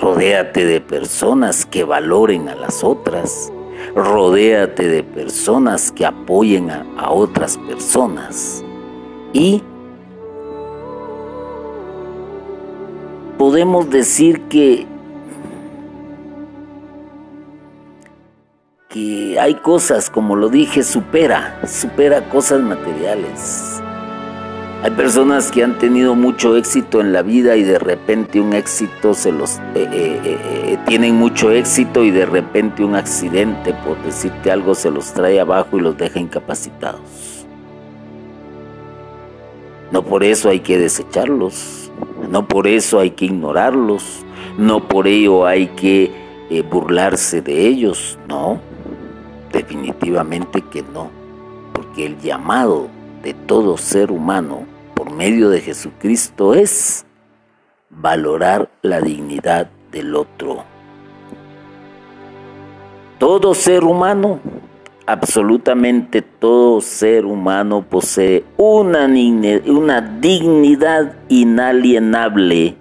Rodéate 0.00 0.64
de 0.64 0.80
personas 0.80 1.64
que 1.64 1.84
valoren 1.84 2.48
a 2.48 2.56
las 2.56 2.82
otras. 2.82 3.52
Rodéate 3.94 4.88
de 4.88 5.04
personas 5.04 5.92
que 5.92 6.04
apoyen 6.04 6.70
a 6.70 7.10
otras 7.12 7.56
personas. 7.58 8.64
Y 9.32 9.62
podemos 13.38 13.90
decir 13.90 14.40
que, 14.48 14.88
hay 19.38 19.54
cosas, 19.54 20.10
como 20.10 20.36
lo 20.36 20.48
dije, 20.48 20.82
supera, 20.82 21.60
supera 21.66 22.28
cosas 22.28 22.60
materiales. 22.60 23.80
Hay 24.80 24.92
personas 24.92 25.50
que 25.50 25.64
han 25.64 25.76
tenido 25.76 26.14
mucho 26.14 26.56
éxito 26.56 27.00
en 27.00 27.12
la 27.12 27.22
vida 27.22 27.56
y 27.56 27.64
de 27.64 27.80
repente 27.80 28.40
un 28.40 28.52
éxito 28.52 29.12
se 29.12 29.32
los 29.32 29.56
eh, 29.74 29.88
eh, 29.92 30.20
eh, 30.24 30.78
tienen 30.86 31.16
mucho 31.16 31.50
éxito 31.50 32.04
y 32.04 32.12
de 32.12 32.24
repente 32.24 32.84
un 32.84 32.94
accidente, 32.94 33.74
por 33.84 34.00
decirte 34.04 34.52
algo, 34.52 34.76
se 34.76 34.92
los 34.92 35.12
trae 35.12 35.40
abajo 35.40 35.78
y 35.78 35.80
los 35.80 35.96
deja 35.96 36.20
incapacitados. 36.20 37.44
No 39.90 40.04
por 40.04 40.22
eso 40.22 40.48
hay 40.48 40.60
que 40.60 40.78
desecharlos. 40.78 41.90
No 42.30 42.46
por 42.46 42.68
eso 42.68 43.00
hay 43.00 43.10
que 43.10 43.24
ignorarlos, 43.24 44.24
no 44.58 44.86
por 44.86 45.08
ello 45.08 45.46
hay 45.46 45.68
que 45.68 46.12
burlarse 46.70 47.40
de 47.40 47.66
ellos, 47.66 48.18
no, 48.28 48.60
definitivamente 49.52 50.62
que 50.62 50.82
no, 50.82 51.10
porque 51.72 52.06
el 52.06 52.18
llamado 52.18 52.88
de 53.22 53.34
todo 53.34 53.76
ser 53.76 54.10
humano 54.10 54.66
por 54.94 55.10
medio 55.10 55.50
de 55.50 55.60
Jesucristo 55.60 56.54
es 56.54 57.06
valorar 57.90 58.70
la 58.82 59.00
dignidad 59.00 59.70
del 59.90 60.14
otro. 60.14 60.64
Todo 63.18 63.54
ser 63.54 63.84
humano 63.84 64.40
absolutamente 65.08 66.20
todo 66.20 66.82
ser 66.82 67.24
humano 67.24 67.82
posee 67.88 68.44
una, 68.58 69.08
dignidad 70.20 71.16
inalienable 71.30 72.76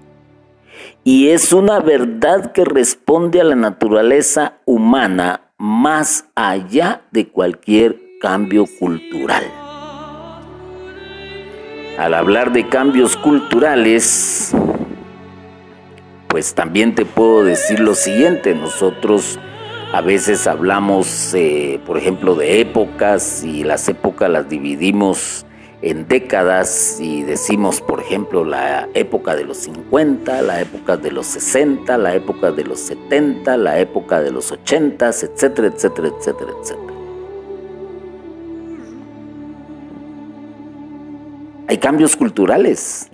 y 1.05 1.29
es 1.29 1.53
una 1.53 1.79
verdad 1.79 2.51
que 2.51 2.65
responde 2.65 3.39
a 3.39 3.45
la 3.45 3.55
naturaleza 3.55 4.57
humana 4.65 5.46
más 5.57 6.25
allá 6.35 7.01
de 7.11 7.27
cualquier 7.27 7.99
cambio 8.21 8.65
cultural. 8.79 9.43
Al 11.97 12.13
hablar 12.13 12.53
de 12.53 12.67
cambios 12.67 13.17
culturales, 13.17 14.53
pues 16.27 16.53
también 16.53 16.93
te 16.93 17.05
puedo 17.05 17.43
decir 17.43 17.79
lo 17.79 17.95
siguiente, 17.95 18.53
nosotros 18.53 19.39
a 19.93 20.01
veces 20.01 20.45
hablamos, 20.45 21.33
eh, 21.33 21.79
por 21.85 21.97
ejemplo, 21.97 22.35
de 22.35 22.61
épocas 22.61 23.43
y 23.43 23.63
las 23.63 23.89
épocas 23.89 24.29
las 24.29 24.47
dividimos 24.47 25.46
en 25.81 26.07
décadas 26.07 26.97
y 26.99 27.23
decimos, 27.23 27.81
por 27.81 28.01
ejemplo, 28.01 28.43
la 28.43 28.87
época 28.93 29.35
de 29.35 29.43
los 29.43 29.57
50, 29.57 30.41
la 30.41 30.61
época 30.61 30.97
de 30.97 31.11
los 31.11 31.27
60, 31.27 31.97
la 31.97 32.15
época 32.15 32.51
de 32.51 32.63
los 32.63 32.79
70, 32.79 33.57
la 33.57 33.79
época 33.79 34.21
de 34.21 34.31
los 34.31 34.51
80, 34.51 35.07
etcétera, 35.07 35.67
etcétera, 35.67 36.07
etcétera, 36.07 36.51
etcétera. 36.61 36.93
Hay 41.69 41.77
cambios 41.77 42.15
culturales. 42.15 43.09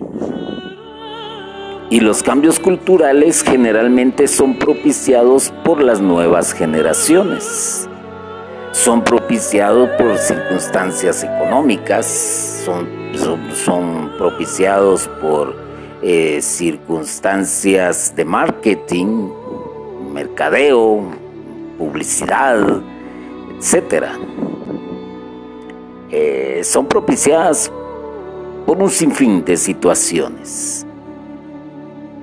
Y 1.90 2.00
los 2.00 2.22
cambios 2.22 2.58
culturales 2.58 3.42
generalmente 3.42 4.26
son 4.26 4.58
propiciados 4.58 5.52
por 5.64 5.82
las 5.82 6.00
nuevas 6.00 6.52
generaciones. 6.52 7.88
Son 8.74 9.04
propiciados 9.04 9.88
por 9.90 10.18
circunstancias 10.18 11.22
económicas, 11.22 12.06
son, 12.64 12.88
son, 13.54 14.10
propiciados 14.18 15.08
por 15.22 15.54
eh, 16.02 16.42
circunstancias 16.42 18.12
de 18.16 18.24
marketing, 18.24 19.30
mercadeo, 20.12 21.08
publicidad, 21.78 22.82
etc. 23.56 24.06
Eh, 26.10 26.60
son 26.64 26.86
propiciadas 26.86 27.70
por 28.66 28.78
un 28.78 28.90
sinfín 28.90 29.44
de 29.44 29.56
situaciones. 29.56 30.84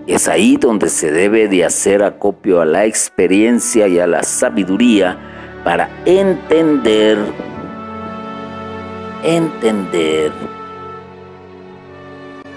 Es 0.05 0.27
ahí 0.27 0.57
donde 0.57 0.89
se 0.89 1.11
debe 1.11 1.47
de 1.47 1.63
hacer 1.63 2.03
acopio 2.03 2.59
a 2.59 2.65
la 2.65 2.83
experiencia 2.85 3.87
y 3.87 3.99
a 3.99 4.05
la 4.05 4.23
sabiduría 4.23 5.30
para 5.63 5.89
entender, 6.05 7.17
entender 9.23 10.31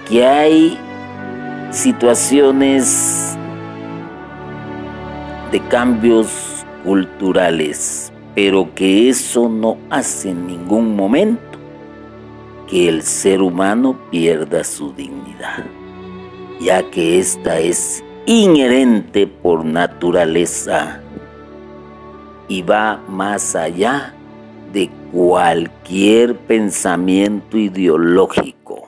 que 0.07 0.25
hay 0.25 0.77
situaciones 1.71 3.37
de 5.51 5.59
cambios 5.67 6.65
culturales, 6.83 8.11
pero 8.33 8.73
que 8.75 9.09
eso 9.09 9.49
no 9.49 9.77
hace 9.89 10.29
en 10.29 10.47
ningún 10.47 10.95
momento 10.95 11.41
que 12.69 12.89
el 12.89 13.03
ser 13.03 13.41
humano 13.41 13.97
pierda 14.11 14.63
su 14.63 14.93
dignidad 14.93 15.65
ya 16.59 16.83
que 16.89 17.19
ésta 17.19 17.59
es 17.59 18.03
inherente 18.25 19.27
por 19.27 19.65
naturaleza 19.65 21.01
y 22.47 22.61
va 22.61 23.01
más 23.07 23.55
allá 23.55 24.13
de 24.71 24.89
cualquier 25.11 26.37
pensamiento 26.37 27.57
ideológico. 27.57 28.87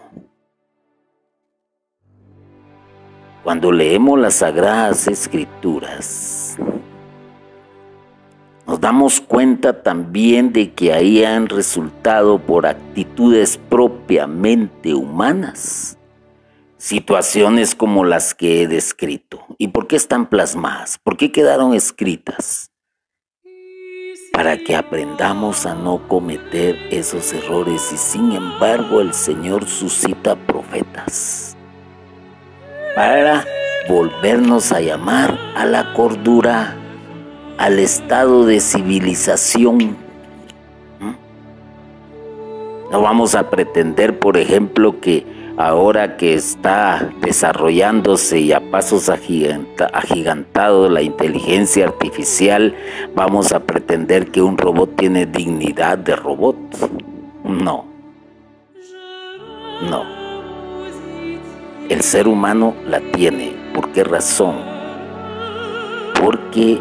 Cuando 3.44 3.72
leemos 3.72 4.20
las 4.20 4.36
sagradas 4.36 5.08
escrituras, 5.08 6.58
nos 8.66 8.82
damos 8.82 9.22
cuenta 9.22 9.82
también 9.82 10.52
de 10.52 10.74
que 10.74 10.92
ahí 10.92 11.24
han 11.24 11.48
resultado 11.48 12.38
por 12.38 12.66
actitudes 12.66 13.58
propiamente 13.58 14.94
humanas 14.94 15.98
situaciones 16.78 17.76
como 17.76 18.06
las 18.06 18.34
que 18.34 18.62
he 18.62 18.68
descrito. 18.68 19.46
¿Y 19.58 19.70
por 19.70 19.88
qué 19.88 19.96
están 19.96 20.30
plasmadas? 20.30 20.98
¿Por 20.98 21.18
qué 21.18 21.32
quedaron 21.32 21.74
escritas? 21.74 22.72
Para 24.38 24.56
que 24.56 24.76
aprendamos 24.76 25.66
a 25.66 25.74
no 25.74 26.08
cometer 26.08 26.78
esos 26.92 27.34
errores 27.34 27.92
y 27.92 27.98
sin 27.98 28.34
embargo 28.34 29.02
el 29.02 29.16
Señor 29.16 29.68
suscita 29.68 30.36
profetas 30.36 31.58
para 32.96 33.44
volvernos 33.90 34.72
a 34.72 34.80
llamar 34.80 35.36
a 35.56 35.66
la 35.66 35.92
cordura 35.94 36.76
al 37.58 37.80
estado 37.80 38.46
de 38.46 38.60
civilización. 38.60 39.98
¿Mm? 41.00 41.16
No 42.92 43.02
vamos 43.02 43.34
a 43.34 43.50
pretender, 43.50 44.20
por 44.20 44.38
ejemplo, 44.38 45.02
que 45.02 45.26
ahora 45.58 46.18
que 46.18 46.36
está 46.36 47.10
desarrollándose 47.22 48.40
y 48.40 48.54
a 48.54 48.72
pasos 48.72 49.10
agigantados 49.10 50.92
la 50.92 51.02
inteligencia 51.02 51.86
artificial, 51.86 52.76
vamos 53.16 53.52
a 53.52 53.60
pretender 53.60 54.32
que 54.32 54.42
un 54.42 54.58
robot 54.58 54.96
tiene 54.96 55.26
dignidad 55.26 55.98
de 55.98 56.16
robot. 56.16 56.56
No. 57.44 57.86
No. 59.90 60.04
El 61.90 62.02
ser 62.02 62.28
humano 62.28 62.76
la 62.86 63.00
tiene. 63.00 63.56
¿Por 63.74 63.92
qué 63.92 64.04
razón? 64.04 64.56
Porque 66.22 66.80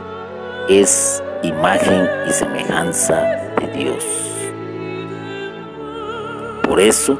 es 0.69 1.23
imagen 1.43 2.09
y 2.29 2.33
semejanza 2.33 3.23
de 3.61 3.73
Dios. 3.73 4.05
Por 6.63 6.81
eso, 6.81 7.19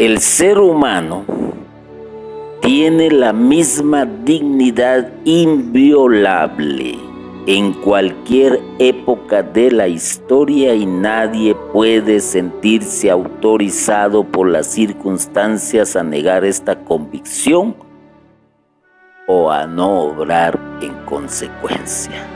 el 0.00 0.18
ser 0.20 0.58
humano 0.58 1.26
tiene 2.62 3.10
la 3.10 3.34
misma 3.34 4.06
dignidad 4.06 5.12
inviolable 5.26 6.96
en 7.46 7.74
cualquier 7.74 8.62
época 8.78 9.42
de 9.42 9.70
la 9.70 9.88
historia 9.88 10.74
y 10.74 10.86
nadie 10.86 11.54
puede 11.54 12.20
sentirse 12.20 13.10
autorizado 13.10 14.24
por 14.24 14.48
las 14.48 14.68
circunstancias 14.68 15.94
a 15.96 16.02
negar 16.02 16.46
esta 16.46 16.82
convicción 16.82 17.76
o 19.26 19.50
a 19.50 19.66
no 19.66 20.00
obrar 20.04 20.58
en 20.80 20.94
consecuencia. 21.04 22.26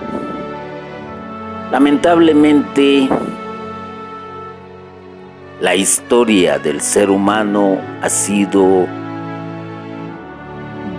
Lamentablemente, 1.72 3.08
la 5.64 5.74
historia 5.74 6.58
del 6.58 6.82
ser 6.82 7.08
humano 7.08 7.78
ha 8.02 8.10
sido 8.10 8.86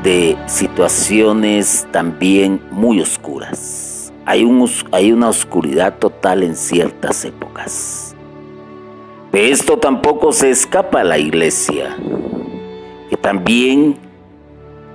de 0.02 0.36
situaciones 0.48 1.88
también 1.92 2.60
muy 2.72 3.00
oscuras. 3.00 4.12
Hay, 4.26 4.44
un, 4.44 4.68
hay 4.92 5.12
una 5.12 5.30
oscuridad 5.30 6.00
total 6.00 6.42
en 6.42 6.56
ciertas 6.56 7.26
épocas. 7.26 8.16
De 9.32 9.52
esto 9.52 9.78
tampoco 9.78 10.32
se 10.32 10.50
escapa 10.50 11.04
la 11.04 11.20
iglesia, 11.20 11.96
que 13.12 13.18
también 13.18 14.00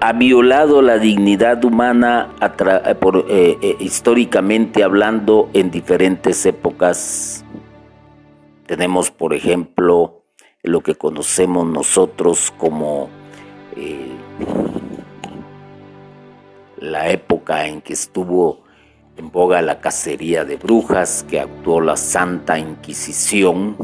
ha 0.00 0.12
violado 0.12 0.82
la 0.82 0.98
dignidad 0.98 1.64
humana 1.64 2.30
eh, 2.40 2.96
eh, 3.28 3.58
eh, 3.62 3.76
históricamente 3.78 4.82
hablando 4.82 5.48
en 5.52 5.70
diferentes 5.70 6.44
épocas. 6.44 7.44
Tenemos, 8.70 9.10
por 9.10 9.34
ejemplo, 9.34 10.22
lo 10.62 10.80
que 10.80 10.94
conocemos 10.94 11.66
nosotros 11.66 12.52
como 12.56 13.10
la 16.76 17.10
época 17.10 17.66
en 17.66 17.80
que 17.80 17.94
estuvo 17.94 18.62
en 19.16 19.32
boga 19.32 19.60
la 19.60 19.80
cacería 19.80 20.44
de 20.44 20.54
brujas, 20.54 21.26
que 21.28 21.40
actuó 21.40 21.80
la 21.80 21.96
Santa 21.96 22.60
Inquisición. 22.60 23.76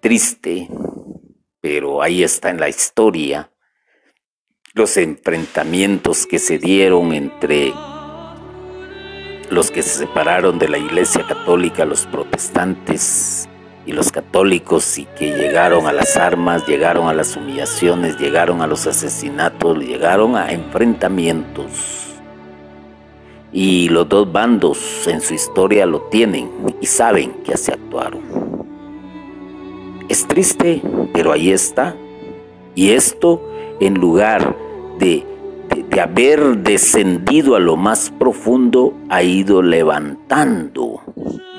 triste, 0.00 0.68
pero 1.62 2.02
ahí 2.02 2.22
está 2.22 2.50
en 2.50 2.60
la 2.60 2.68
historia 2.68 3.50
los 4.74 4.98
enfrentamientos 4.98 6.26
que 6.26 6.38
se 6.38 6.58
dieron 6.58 7.14
entre 7.14 7.72
los 9.52 9.70
que 9.70 9.82
se 9.82 9.98
separaron 9.98 10.58
de 10.58 10.66
la 10.66 10.78
Iglesia 10.78 11.26
Católica, 11.26 11.84
los 11.84 12.06
protestantes 12.06 13.46
y 13.84 13.92
los 13.92 14.10
católicos, 14.10 14.96
y 14.96 15.04
que 15.04 15.30
llegaron 15.30 15.86
a 15.86 15.92
las 15.92 16.16
armas, 16.16 16.66
llegaron 16.66 17.06
a 17.08 17.12
las 17.12 17.36
humillaciones, 17.36 18.18
llegaron 18.18 18.62
a 18.62 18.66
los 18.66 18.86
asesinatos, 18.86 19.78
llegaron 19.78 20.36
a 20.36 20.50
enfrentamientos. 20.52 22.14
Y 23.52 23.90
los 23.90 24.08
dos 24.08 24.32
bandos 24.32 25.06
en 25.06 25.20
su 25.20 25.34
historia 25.34 25.84
lo 25.84 26.00
tienen 26.02 26.50
y 26.80 26.86
saben 26.86 27.32
que 27.44 27.52
así 27.52 27.70
actuaron. 27.70 28.22
Es 30.08 30.26
triste, 30.26 30.80
pero 31.12 31.30
ahí 31.30 31.52
está. 31.52 31.94
Y 32.74 32.92
esto 32.92 33.46
en 33.80 33.94
lugar 33.94 34.56
de, 34.98 35.26
de, 35.74 36.00
haber 36.00 36.58
descendido 36.58 37.56
a 37.56 37.60
lo 37.60 37.76
más 37.76 38.10
profundo, 38.10 38.94
ha 39.08 39.22
ido 39.22 39.62
levantando 39.62 41.02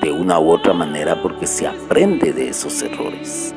de 0.00 0.10
una 0.10 0.38
u 0.38 0.50
otra 0.50 0.72
manera 0.72 1.22
porque 1.22 1.46
se 1.46 1.66
aprende 1.66 2.32
de 2.32 2.48
esos 2.48 2.82
errores. 2.82 3.54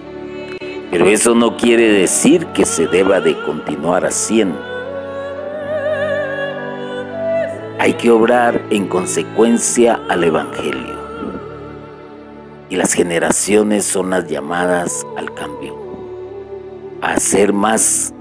Pero 0.89 1.07
eso 1.07 1.35
no 1.35 1.57
quiere 1.57 1.91
decir 1.91 2.45
que 2.47 2.65
se 2.65 2.87
deba 2.87 3.19
de 3.19 3.39
continuar 3.43 4.05
haciendo. 4.05 4.59
Hay 7.79 7.93
que 7.93 8.09
obrar 8.09 8.61
en 8.69 8.87
consecuencia 8.87 9.99
al 10.09 10.23
Evangelio 10.23 10.97
y 12.69 12.75
las 12.75 12.93
generaciones 12.93 13.85
son 13.85 14.09
las 14.09 14.27
llamadas 14.27 15.05
al 15.15 15.33
cambio, 15.33 15.75
a 17.01 17.19
ser 17.19 17.53
más 17.53 18.13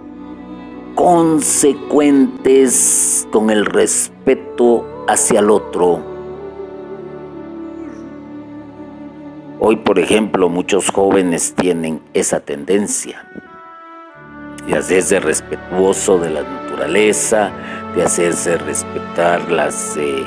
consecuentes 0.96 3.28
con 3.30 3.50
el 3.50 3.64
respeto 3.64 5.04
hacia 5.06 5.38
el 5.38 5.50
otro. 5.50 6.02
Hoy, 9.60 9.76
por 9.76 10.00
ejemplo, 10.00 10.48
muchos 10.48 10.90
jóvenes 10.90 11.54
tienen 11.54 12.02
esa 12.12 12.40
tendencia 12.40 13.24
de 14.66 14.74
hacerse 14.74 15.20
respetuoso 15.20 16.18
de 16.18 16.30
la 16.30 16.42
naturaleza, 16.42 17.52
de 17.94 18.02
hacerse 18.02 18.58
respetar 18.58 19.52
las... 19.52 19.96
Eh, 19.96 20.26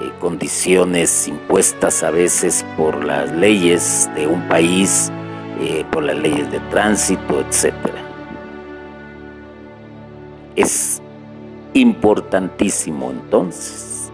eh, 0.00 0.10
condiciones 0.18 1.28
impuestas 1.28 2.02
a 2.02 2.10
veces 2.10 2.66
por 2.76 3.04
las 3.04 3.30
leyes 3.30 4.10
de 4.16 4.26
un 4.26 4.48
país, 4.48 5.12
eh, 5.60 5.84
por 5.92 6.02
las 6.02 6.16
leyes 6.16 6.50
de 6.50 6.58
tránsito, 6.70 7.40
etc. 7.40 7.72
Es 10.56 11.02
importantísimo 11.72 13.10
entonces 13.10 14.12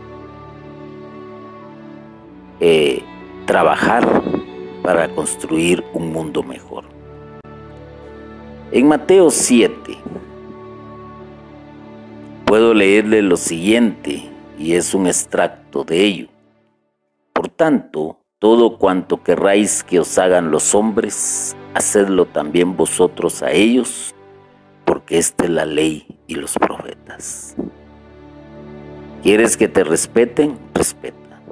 eh, 2.60 3.02
trabajar 3.46 4.22
para 4.82 5.08
construir 5.14 5.84
un 5.92 6.12
mundo 6.12 6.42
mejor. 6.42 6.84
En 8.72 8.88
Mateo 8.88 9.30
7 9.30 9.98
puedo 12.46 12.72
leerle 12.72 13.22
lo 13.22 13.36
siguiente 13.36 14.30
y 14.58 14.74
es 14.74 14.94
un 14.94 15.06
extracto 15.06 15.84
de 15.84 16.04
ello. 16.04 16.28
Por 17.32 17.48
tanto, 17.48 18.20
todo 18.38 18.78
cuanto 18.78 19.22
querráis 19.22 19.82
que 19.82 20.00
os 20.00 20.16
hagan 20.18 20.50
los 20.50 20.74
hombres, 20.74 21.56
hacedlo 21.74 22.26
también 22.26 22.76
vosotros 22.76 23.42
a 23.42 23.52
ellos, 23.52 24.14
porque 25.10 25.18
esta 25.18 25.44
es 25.44 25.50
la 25.50 25.66
ley 25.66 26.06
y 26.28 26.36
los 26.36 26.54
profetas. 26.54 27.56
¿Quieres 29.22 29.56
que 29.56 29.66
te 29.66 29.82
respeten? 29.82 30.56
Respeta. 30.72 31.42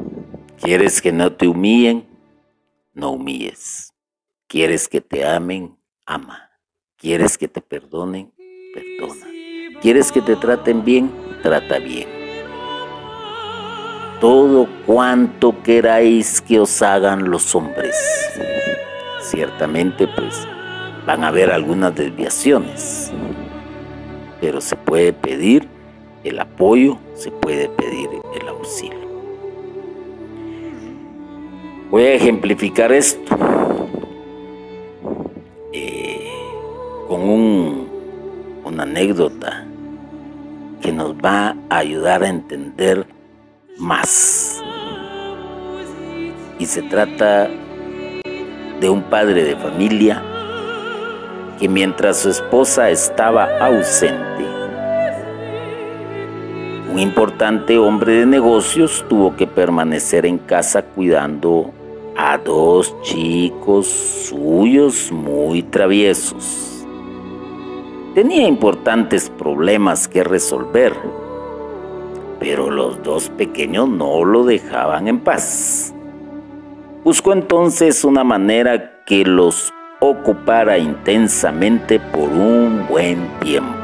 ¿Quieres 0.62 1.02
que 1.02 1.12
no 1.12 1.32
te 1.32 1.48
humillen? 1.48 2.06
No 2.94 3.10
humilles. 3.10 3.92
¿Quieres 4.46 4.88
que 4.88 5.00
te 5.00 5.26
amen? 5.26 5.76
Ama. 6.06 6.50
¿Quieres 6.96 7.36
que 7.36 7.48
te 7.48 7.60
perdonen? 7.60 8.32
Perdona. 8.72 9.26
¿Quieres 9.80 10.12
que 10.12 10.20
te 10.22 10.36
traten 10.36 10.84
bien? 10.84 11.10
Trata 11.42 11.78
bien 11.78 12.16
todo 14.20 14.66
cuanto 14.84 15.62
queráis 15.62 16.40
que 16.40 16.58
os 16.58 16.82
hagan 16.82 17.30
los 17.30 17.54
hombres. 17.54 17.94
Ciertamente, 19.20 20.08
pues, 20.08 20.44
van 21.06 21.24
a 21.24 21.28
haber 21.28 21.50
algunas 21.50 21.94
desviaciones, 21.94 23.10
pero 24.40 24.60
se 24.60 24.76
puede 24.76 25.12
pedir 25.12 25.68
el 26.24 26.38
apoyo, 26.38 26.98
se 27.14 27.30
puede 27.30 27.68
pedir 27.68 28.08
el 28.40 28.48
auxilio. 28.48 29.08
Voy 31.90 32.02
a 32.02 32.14
ejemplificar 32.14 32.92
esto 32.92 33.36
eh, 35.72 36.30
con 37.08 37.20
una 38.64 38.82
anécdota 38.82 39.66
que 40.82 40.92
nos 40.92 41.14
va 41.14 41.56
a 41.70 41.78
ayudar 41.78 42.22
a 42.22 42.28
entender 42.28 43.06
más. 43.78 44.62
Y 46.58 46.66
se 46.66 46.82
trata 46.82 47.48
de 48.80 48.90
un 48.90 49.02
padre 49.04 49.44
de 49.44 49.56
familia 49.56 50.22
que 51.58 51.68
mientras 51.68 52.18
su 52.18 52.30
esposa 52.30 52.90
estaba 52.90 53.58
ausente, 53.58 54.44
un 56.90 56.98
importante 56.98 57.76
hombre 57.78 58.20
de 58.20 58.26
negocios 58.26 59.04
tuvo 59.08 59.36
que 59.36 59.46
permanecer 59.46 60.24
en 60.24 60.38
casa 60.38 60.82
cuidando 60.82 61.72
a 62.16 62.38
dos 62.38 62.94
chicos 63.02 63.86
suyos 63.86 65.12
muy 65.12 65.62
traviesos. 65.62 66.86
Tenía 68.14 68.48
importantes 68.48 69.30
problemas 69.30 70.08
que 70.08 70.24
resolver, 70.24 70.94
pero 72.40 72.70
los 72.70 73.02
dos 73.02 73.28
pequeños 73.30 73.88
no 73.88 74.24
lo 74.24 74.44
dejaban 74.44 75.06
en 75.06 75.20
paz. 75.20 75.94
Buscó 77.04 77.32
entonces 77.32 78.04
una 78.04 78.24
manera 78.24 79.04
que 79.04 79.24
los 79.24 79.72
ocupara 80.00 80.78
intensamente 80.78 81.98
por 81.98 82.28
un 82.28 82.86
buen 82.88 83.26
tiempo. 83.40 83.74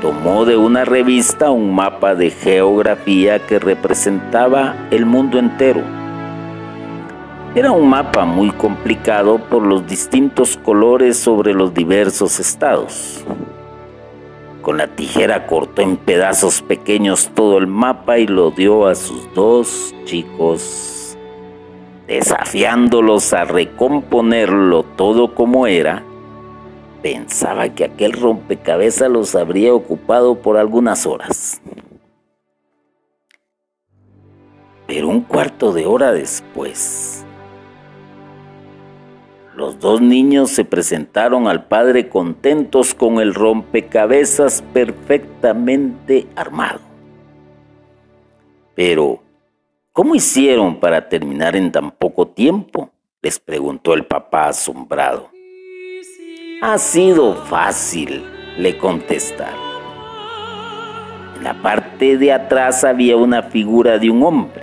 Tomó 0.00 0.44
de 0.44 0.56
una 0.56 0.84
revista 0.84 1.50
un 1.50 1.74
mapa 1.74 2.14
de 2.14 2.30
geografía 2.30 3.44
que 3.46 3.58
representaba 3.58 4.76
el 4.90 5.06
mundo 5.06 5.38
entero. 5.38 5.82
Era 7.54 7.72
un 7.72 7.88
mapa 7.88 8.24
muy 8.24 8.50
complicado 8.50 9.38
por 9.38 9.64
los 9.64 9.86
distintos 9.86 10.56
colores 10.56 11.18
sobre 11.18 11.54
los 11.54 11.74
diversos 11.74 12.40
estados. 12.40 13.24
Con 14.62 14.78
la 14.78 14.86
tijera 14.86 15.46
cortó 15.46 15.82
en 15.82 15.96
pedazos 15.96 16.62
pequeños 16.62 17.30
todo 17.34 17.58
el 17.58 17.66
mapa 17.66 18.18
y 18.18 18.28
lo 18.28 18.52
dio 18.52 18.86
a 18.86 18.94
sus 18.94 19.34
dos 19.34 19.92
chicos 20.04 20.91
desafiándolos 22.06 23.32
a 23.32 23.44
recomponerlo 23.44 24.82
todo 24.82 25.34
como 25.34 25.66
era, 25.66 26.02
pensaba 27.02 27.68
que 27.70 27.84
aquel 27.84 28.12
rompecabezas 28.12 29.10
los 29.10 29.34
habría 29.34 29.74
ocupado 29.74 30.36
por 30.36 30.56
algunas 30.56 31.06
horas. 31.06 31.60
Pero 34.86 35.08
un 35.08 35.22
cuarto 35.22 35.72
de 35.72 35.86
hora 35.86 36.12
después, 36.12 37.24
los 39.54 39.78
dos 39.78 40.00
niños 40.00 40.50
se 40.50 40.64
presentaron 40.64 41.46
al 41.46 41.66
padre 41.66 42.08
contentos 42.08 42.94
con 42.94 43.20
el 43.20 43.34
rompecabezas 43.34 44.62
perfectamente 44.72 46.26
armado. 46.36 46.80
Pero 48.74 49.21
¿Cómo 49.94 50.14
hicieron 50.14 50.80
para 50.80 51.10
terminar 51.10 51.54
en 51.54 51.70
tan 51.70 51.90
poco 51.90 52.28
tiempo? 52.28 52.90
les 53.20 53.38
preguntó 53.38 53.92
el 53.92 54.06
papá 54.06 54.48
asombrado. 54.48 55.28
Ha 56.62 56.78
sido 56.78 57.34
fácil, 57.34 58.24
le 58.56 58.78
contestaron. 58.78 59.60
En 61.36 61.44
la 61.44 61.60
parte 61.60 62.16
de 62.16 62.32
atrás 62.32 62.84
había 62.84 63.18
una 63.18 63.42
figura 63.42 63.98
de 63.98 64.08
un 64.08 64.22
hombre. 64.22 64.62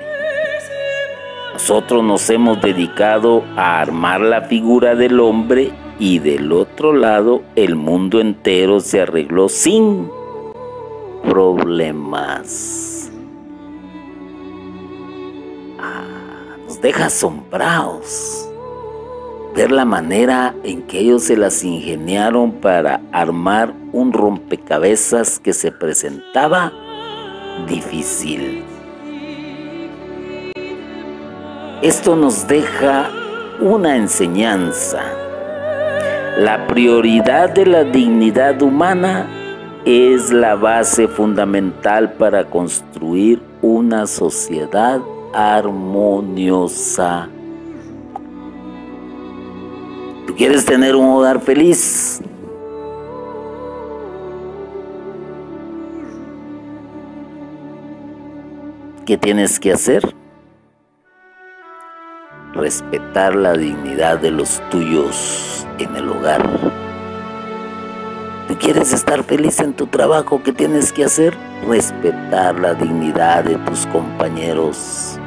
Nosotros 1.53 2.03
nos 2.03 2.27
hemos 2.31 2.59
dedicado 2.59 3.43
a 3.55 3.81
armar 3.81 4.21
la 4.21 4.41
figura 4.41 4.95
del 4.95 5.19
hombre 5.19 5.71
y 5.99 6.17
del 6.17 6.51
otro 6.51 6.91
lado 6.91 7.43
el 7.55 7.75
mundo 7.75 8.19
entero 8.19 8.79
se 8.79 9.01
arregló 9.01 9.47
sin 9.47 10.09
problemas. 11.23 12.98
Deja 16.81 17.07
asombrados 17.07 18.49
ver 19.55 19.71
la 19.71 19.85
manera 19.85 20.55
en 20.63 20.83
que 20.83 20.99
ellos 20.99 21.23
se 21.23 21.35
las 21.35 21.63
ingeniaron 21.63 22.53
para 22.53 23.01
armar 23.11 23.73
un 23.91 24.13
rompecabezas 24.13 25.39
que 25.39 25.53
se 25.53 25.71
presentaba 25.71 26.71
difícil. 27.67 28.63
Esto 31.81 32.15
nos 32.15 32.47
deja 32.47 33.09
una 33.59 33.95
enseñanza. 33.95 35.01
La 36.37 36.67
prioridad 36.67 37.49
de 37.49 37.65
la 37.65 37.83
dignidad 37.83 38.61
humana 38.61 39.27
es 39.85 40.31
la 40.31 40.55
base 40.55 41.07
fundamental 41.07 42.13
para 42.13 42.45
construir 42.45 43.41
una 43.61 44.07
sociedad 44.07 45.01
armoniosa. 45.33 47.29
¿Tú 50.27 50.35
quieres 50.35 50.65
tener 50.65 50.95
un 50.95 51.05
hogar 51.09 51.39
feliz? 51.41 52.21
¿Qué 59.05 59.17
tienes 59.17 59.59
que 59.59 59.73
hacer? 59.73 60.15
Respetar 62.53 63.35
la 63.35 63.53
dignidad 63.53 64.19
de 64.19 64.29
los 64.29 64.61
tuyos 64.69 65.65
en 65.79 65.95
el 65.95 66.09
hogar. 66.09 66.88
¿Tú 68.49 68.57
quieres 68.57 68.93
estar 68.93 69.23
feliz 69.23 69.59
en 69.59 69.73
tu 69.73 69.85
trabajo? 69.85 70.41
¿Qué 70.41 70.51
tienes 70.51 70.91
que 70.91 71.03
hacer? 71.03 71.37
Respetar 71.67 72.59
la 72.59 72.73
dignidad 72.73 73.43
de 73.43 73.57
tus 73.57 73.85
compañeros. 73.85 75.19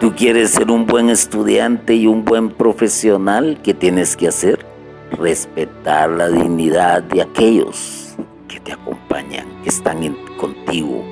¿Tú 0.00 0.12
quieres 0.16 0.50
ser 0.50 0.72
un 0.72 0.86
buen 0.86 1.08
estudiante 1.08 1.94
y 1.94 2.08
un 2.08 2.24
buen 2.24 2.50
profesional? 2.50 3.60
¿Qué 3.62 3.74
tienes 3.74 4.16
que 4.16 4.26
hacer? 4.26 4.66
Respetar 5.12 6.10
la 6.10 6.30
dignidad 6.30 7.04
de 7.04 7.22
aquellos 7.22 8.16
que 8.48 8.58
te 8.58 8.72
acompañan, 8.72 9.46
que 9.62 9.68
están 9.68 10.16
contigo. 10.38 11.04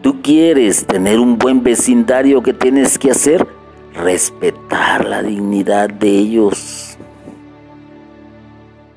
¿Tú 0.00 0.22
quieres 0.22 0.86
tener 0.86 1.18
un 1.18 1.38
buen 1.38 1.64
vecindario? 1.64 2.40
¿Qué 2.40 2.52
tienes 2.52 3.00
que 3.00 3.10
hacer? 3.10 3.48
Respetar 3.94 5.04
la 5.08 5.24
dignidad 5.24 5.90
de 5.90 6.08
ellos 6.08 6.91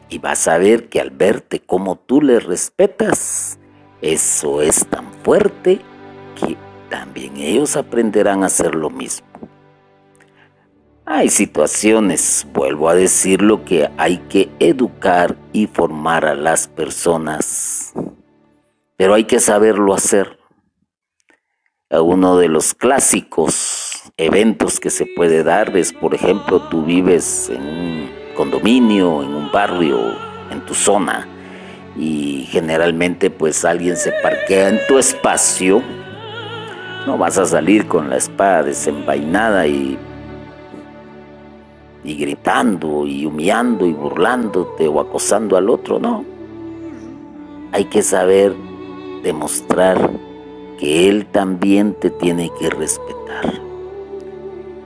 y 0.10 0.20
vas 0.20 0.48
a 0.48 0.58
ver 0.58 0.90
que 0.90 1.02
al 1.02 1.10
verte 1.10 1.60
como 1.60 1.96
tú 1.98 2.22
le 2.22 2.40
respetas, 2.40 3.60
eso 4.02 4.62
es 4.62 4.86
tan 4.88 5.12
fuerte 5.24 5.82
que 6.40 6.58
también 6.90 7.38
ellos 7.38 7.76
aprenderán 7.76 8.44
a 8.44 8.48
hacer 8.48 8.76
lo 8.76 8.90
mismo. 8.90 9.28
Hay 11.08 11.30
situaciones, 11.30 12.48
vuelvo 12.52 12.90
a 12.90 12.96
decir 12.96 13.42
lo 13.42 13.64
que 13.64 13.90
hay 13.98 14.18
que 14.30 14.50
educar 14.60 15.38
y 15.54 15.68
formar 15.68 16.26
a 16.26 16.34
las 16.34 16.68
personas, 16.68 17.94
pero 18.98 19.14
hay 19.14 19.26
que 19.26 19.40
saberlo 19.40 19.94
hacer. 19.94 20.40
Uno 21.92 22.38
de 22.38 22.48
los 22.48 22.74
clásicos 22.74 24.12
eventos 24.18 24.80
que 24.80 24.90
se 24.90 25.06
puede 25.06 25.44
dar 25.44 25.78
es, 25.78 25.94
por 25.94 26.16
ejemplo, 26.16 26.68
tú 26.70 26.84
vives 26.84 27.50
en 27.50 27.62
un 27.62 28.25
condominio, 28.36 29.24
en 29.24 29.34
un 29.34 29.52
barrio, 29.52 29.98
en 30.52 30.62
tu 30.66 30.74
zona, 30.74 31.28
y 31.98 32.46
generalmente 32.50 33.30
pues 33.30 33.64
alguien 33.66 33.96
se 33.96 34.12
parquea 34.12 34.70
en 34.70 34.80
tu 34.88 34.98
espacio, 34.98 35.82
no 37.08 37.18
vas 37.18 37.38
a 37.38 37.46
salir 37.46 37.88
con 37.88 38.10
la 38.10 38.18
espada 38.18 38.64
desenvainada 38.64 39.68
y, 39.68 39.98
y 42.04 42.16
gritando 42.16 43.08
y 43.08 43.26
humillando 43.26 43.86
y 43.86 43.94
burlándote 43.94 44.88
o 44.88 45.00
acosando 45.00 45.58
al 45.58 45.70
otro, 45.70 46.00
no. 46.00 46.26
Hay 47.72 47.86
que 47.86 48.02
saber 48.02 48.54
demostrar 49.24 50.12
que 50.80 51.10
él 51.10 51.26
también 51.28 51.94
te 51.94 52.10
tiene 52.10 52.52
que 52.60 52.70
respetar. 52.70 53.54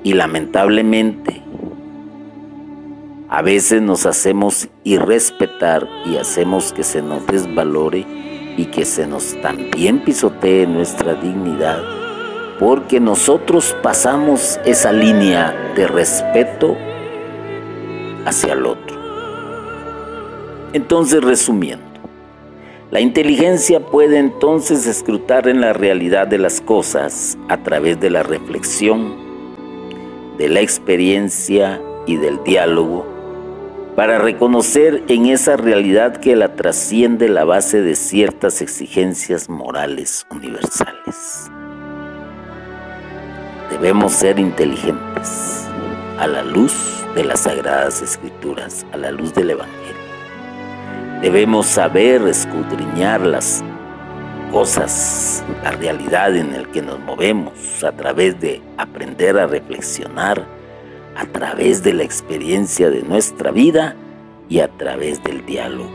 Y 0.04 0.14
lamentablemente 0.14 1.42
a 3.30 3.44
veces 3.44 3.82
nos 3.82 4.08
hacemos 4.08 4.70
irrespetar 4.84 5.88
y 6.06 6.18
hacemos 6.18 6.74
que 6.74 6.84
se 6.84 7.04
nos 7.04 7.28
desvalore 7.28 8.06
y 8.58 8.66
que 8.66 8.86
se 8.86 9.06
nos 9.06 9.40
también 9.42 10.04
pisotee 10.04 10.66
nuestra 10.66 11.14
dignidad, 11.14 11.80
porque 12.60 13.00
nosotros 13.00 13.76
pasamos 13.84 14.60
esa 14.66 14.92
línea 14.92 15.74
de 15.76 15.88
respeto 15.88 16.76
hacia 18.26 18.54
el 18.54 18.66
otro. 18.66 18.98
Entonces, 20.74 21.24
resumiendo, 21.24 21.86
la 22.90 23.00
inteligencia 23.00 23.80
puede 23.80 24.18
entonces 24.18 24.88
escrutar 24.88 25.48
en 25.48 25.62
la 25.62 25.74
realidad 25.74 26.26
de 26.26 26.40
las 26.40 26.62
cosas 26.62 27.38
a 27.48 27.58
través 27.58 28.00
de 28.00 28.10
la 28.10 28.24
reflexión, 28.24 29.14
de 30.40 30.50
la 30.50 30.62
experiencia 30.62 31.80
y 32.08 32.18
del 32.18 32.44
diálogo, 32.44 33.19
para 34.00 34.18
reconocer 34.18 35.04
en 35.10 35.26
esa 35.26 35.58
realidad 35.58 36.16
que 36.16 36.34
la 36.38 36.56
trasciende 36.56 37.28
la 37.28 37.44
base 37.44 37.82
de 37.82 37.96
ciertas 37.96 38.62
exigencias 38.62 39.50
morales 39.50 40.26
universales. 40.32 41.52
Debemos 43.70 44.14
ser 44.14 44.40
inteligentes 44.40 45.68
a 46.18 46.28
la 46.28 46.44
luz 46.44 47.04
de 47.14 47.26
las 47.26 47.42
sagradas 47.42 48.02
escrituras, 48.02 48.86
a 48.94 48.96
la 48.96 49.12
luz 49.12 49.34
del 49.34 49.50
Evangelio 49.50 50.00
Debemos 51.22 51.66
saber 51.66 52.26
escudriñar 52.26 53.20
las 53.20 53.62
cosas, 54.50 55.44
la 55.62 55.72
realidad 55.72 56.38
en 56.38 56.54
la 56.54 56.72
que 56.72 56.82
nos 56.82 57.02
movemos 57.02 57.84
a 57.84 57.92
través 57.92 58.40
de 58.40 58.62
aprender 58.78 59.38
a 59.38 59.46
reflexionar, 59.46 60.48
a 61.20 61.26
través 61.26 61.84
de 61.84 61.92
la 61.92 62.04
experiencia 62.04 62.90
de 62.90 63.02
nuestra 63.02 63.52
vida 63.52 63.94
y 64.48 64.62
a 64.62 64.70
través 64.70 65.22
del 65.22 65.46
diálogo. 65.46 65.90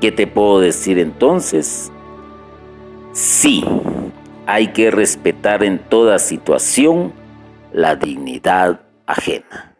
¿Qué 0.00 0.10
te 0.10 0.26
puedo 0.26 0.58
decir 0.58 0.98
entonces? 0.98 1.92
Sí, 3.12 3.64
hay 4.46 4.72
que 4.72 4.90
respetar 4.90 5.62
en 5.62 5.78
toda 5.78 6.18
situación 6.18 7.12
la 7.72 7.94
dignidad 7.94 8.80
ajena. 9.06 9.76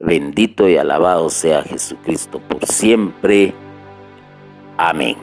Bendito 0.00 0.66
y 0.66 0.78
alabado 0.78 1.28
sea 1.28 1.62
Jesucristo 1.62 2.40
por 2.40 2.64
siempre. 2.64 3.52
Amén. 4.78 5.16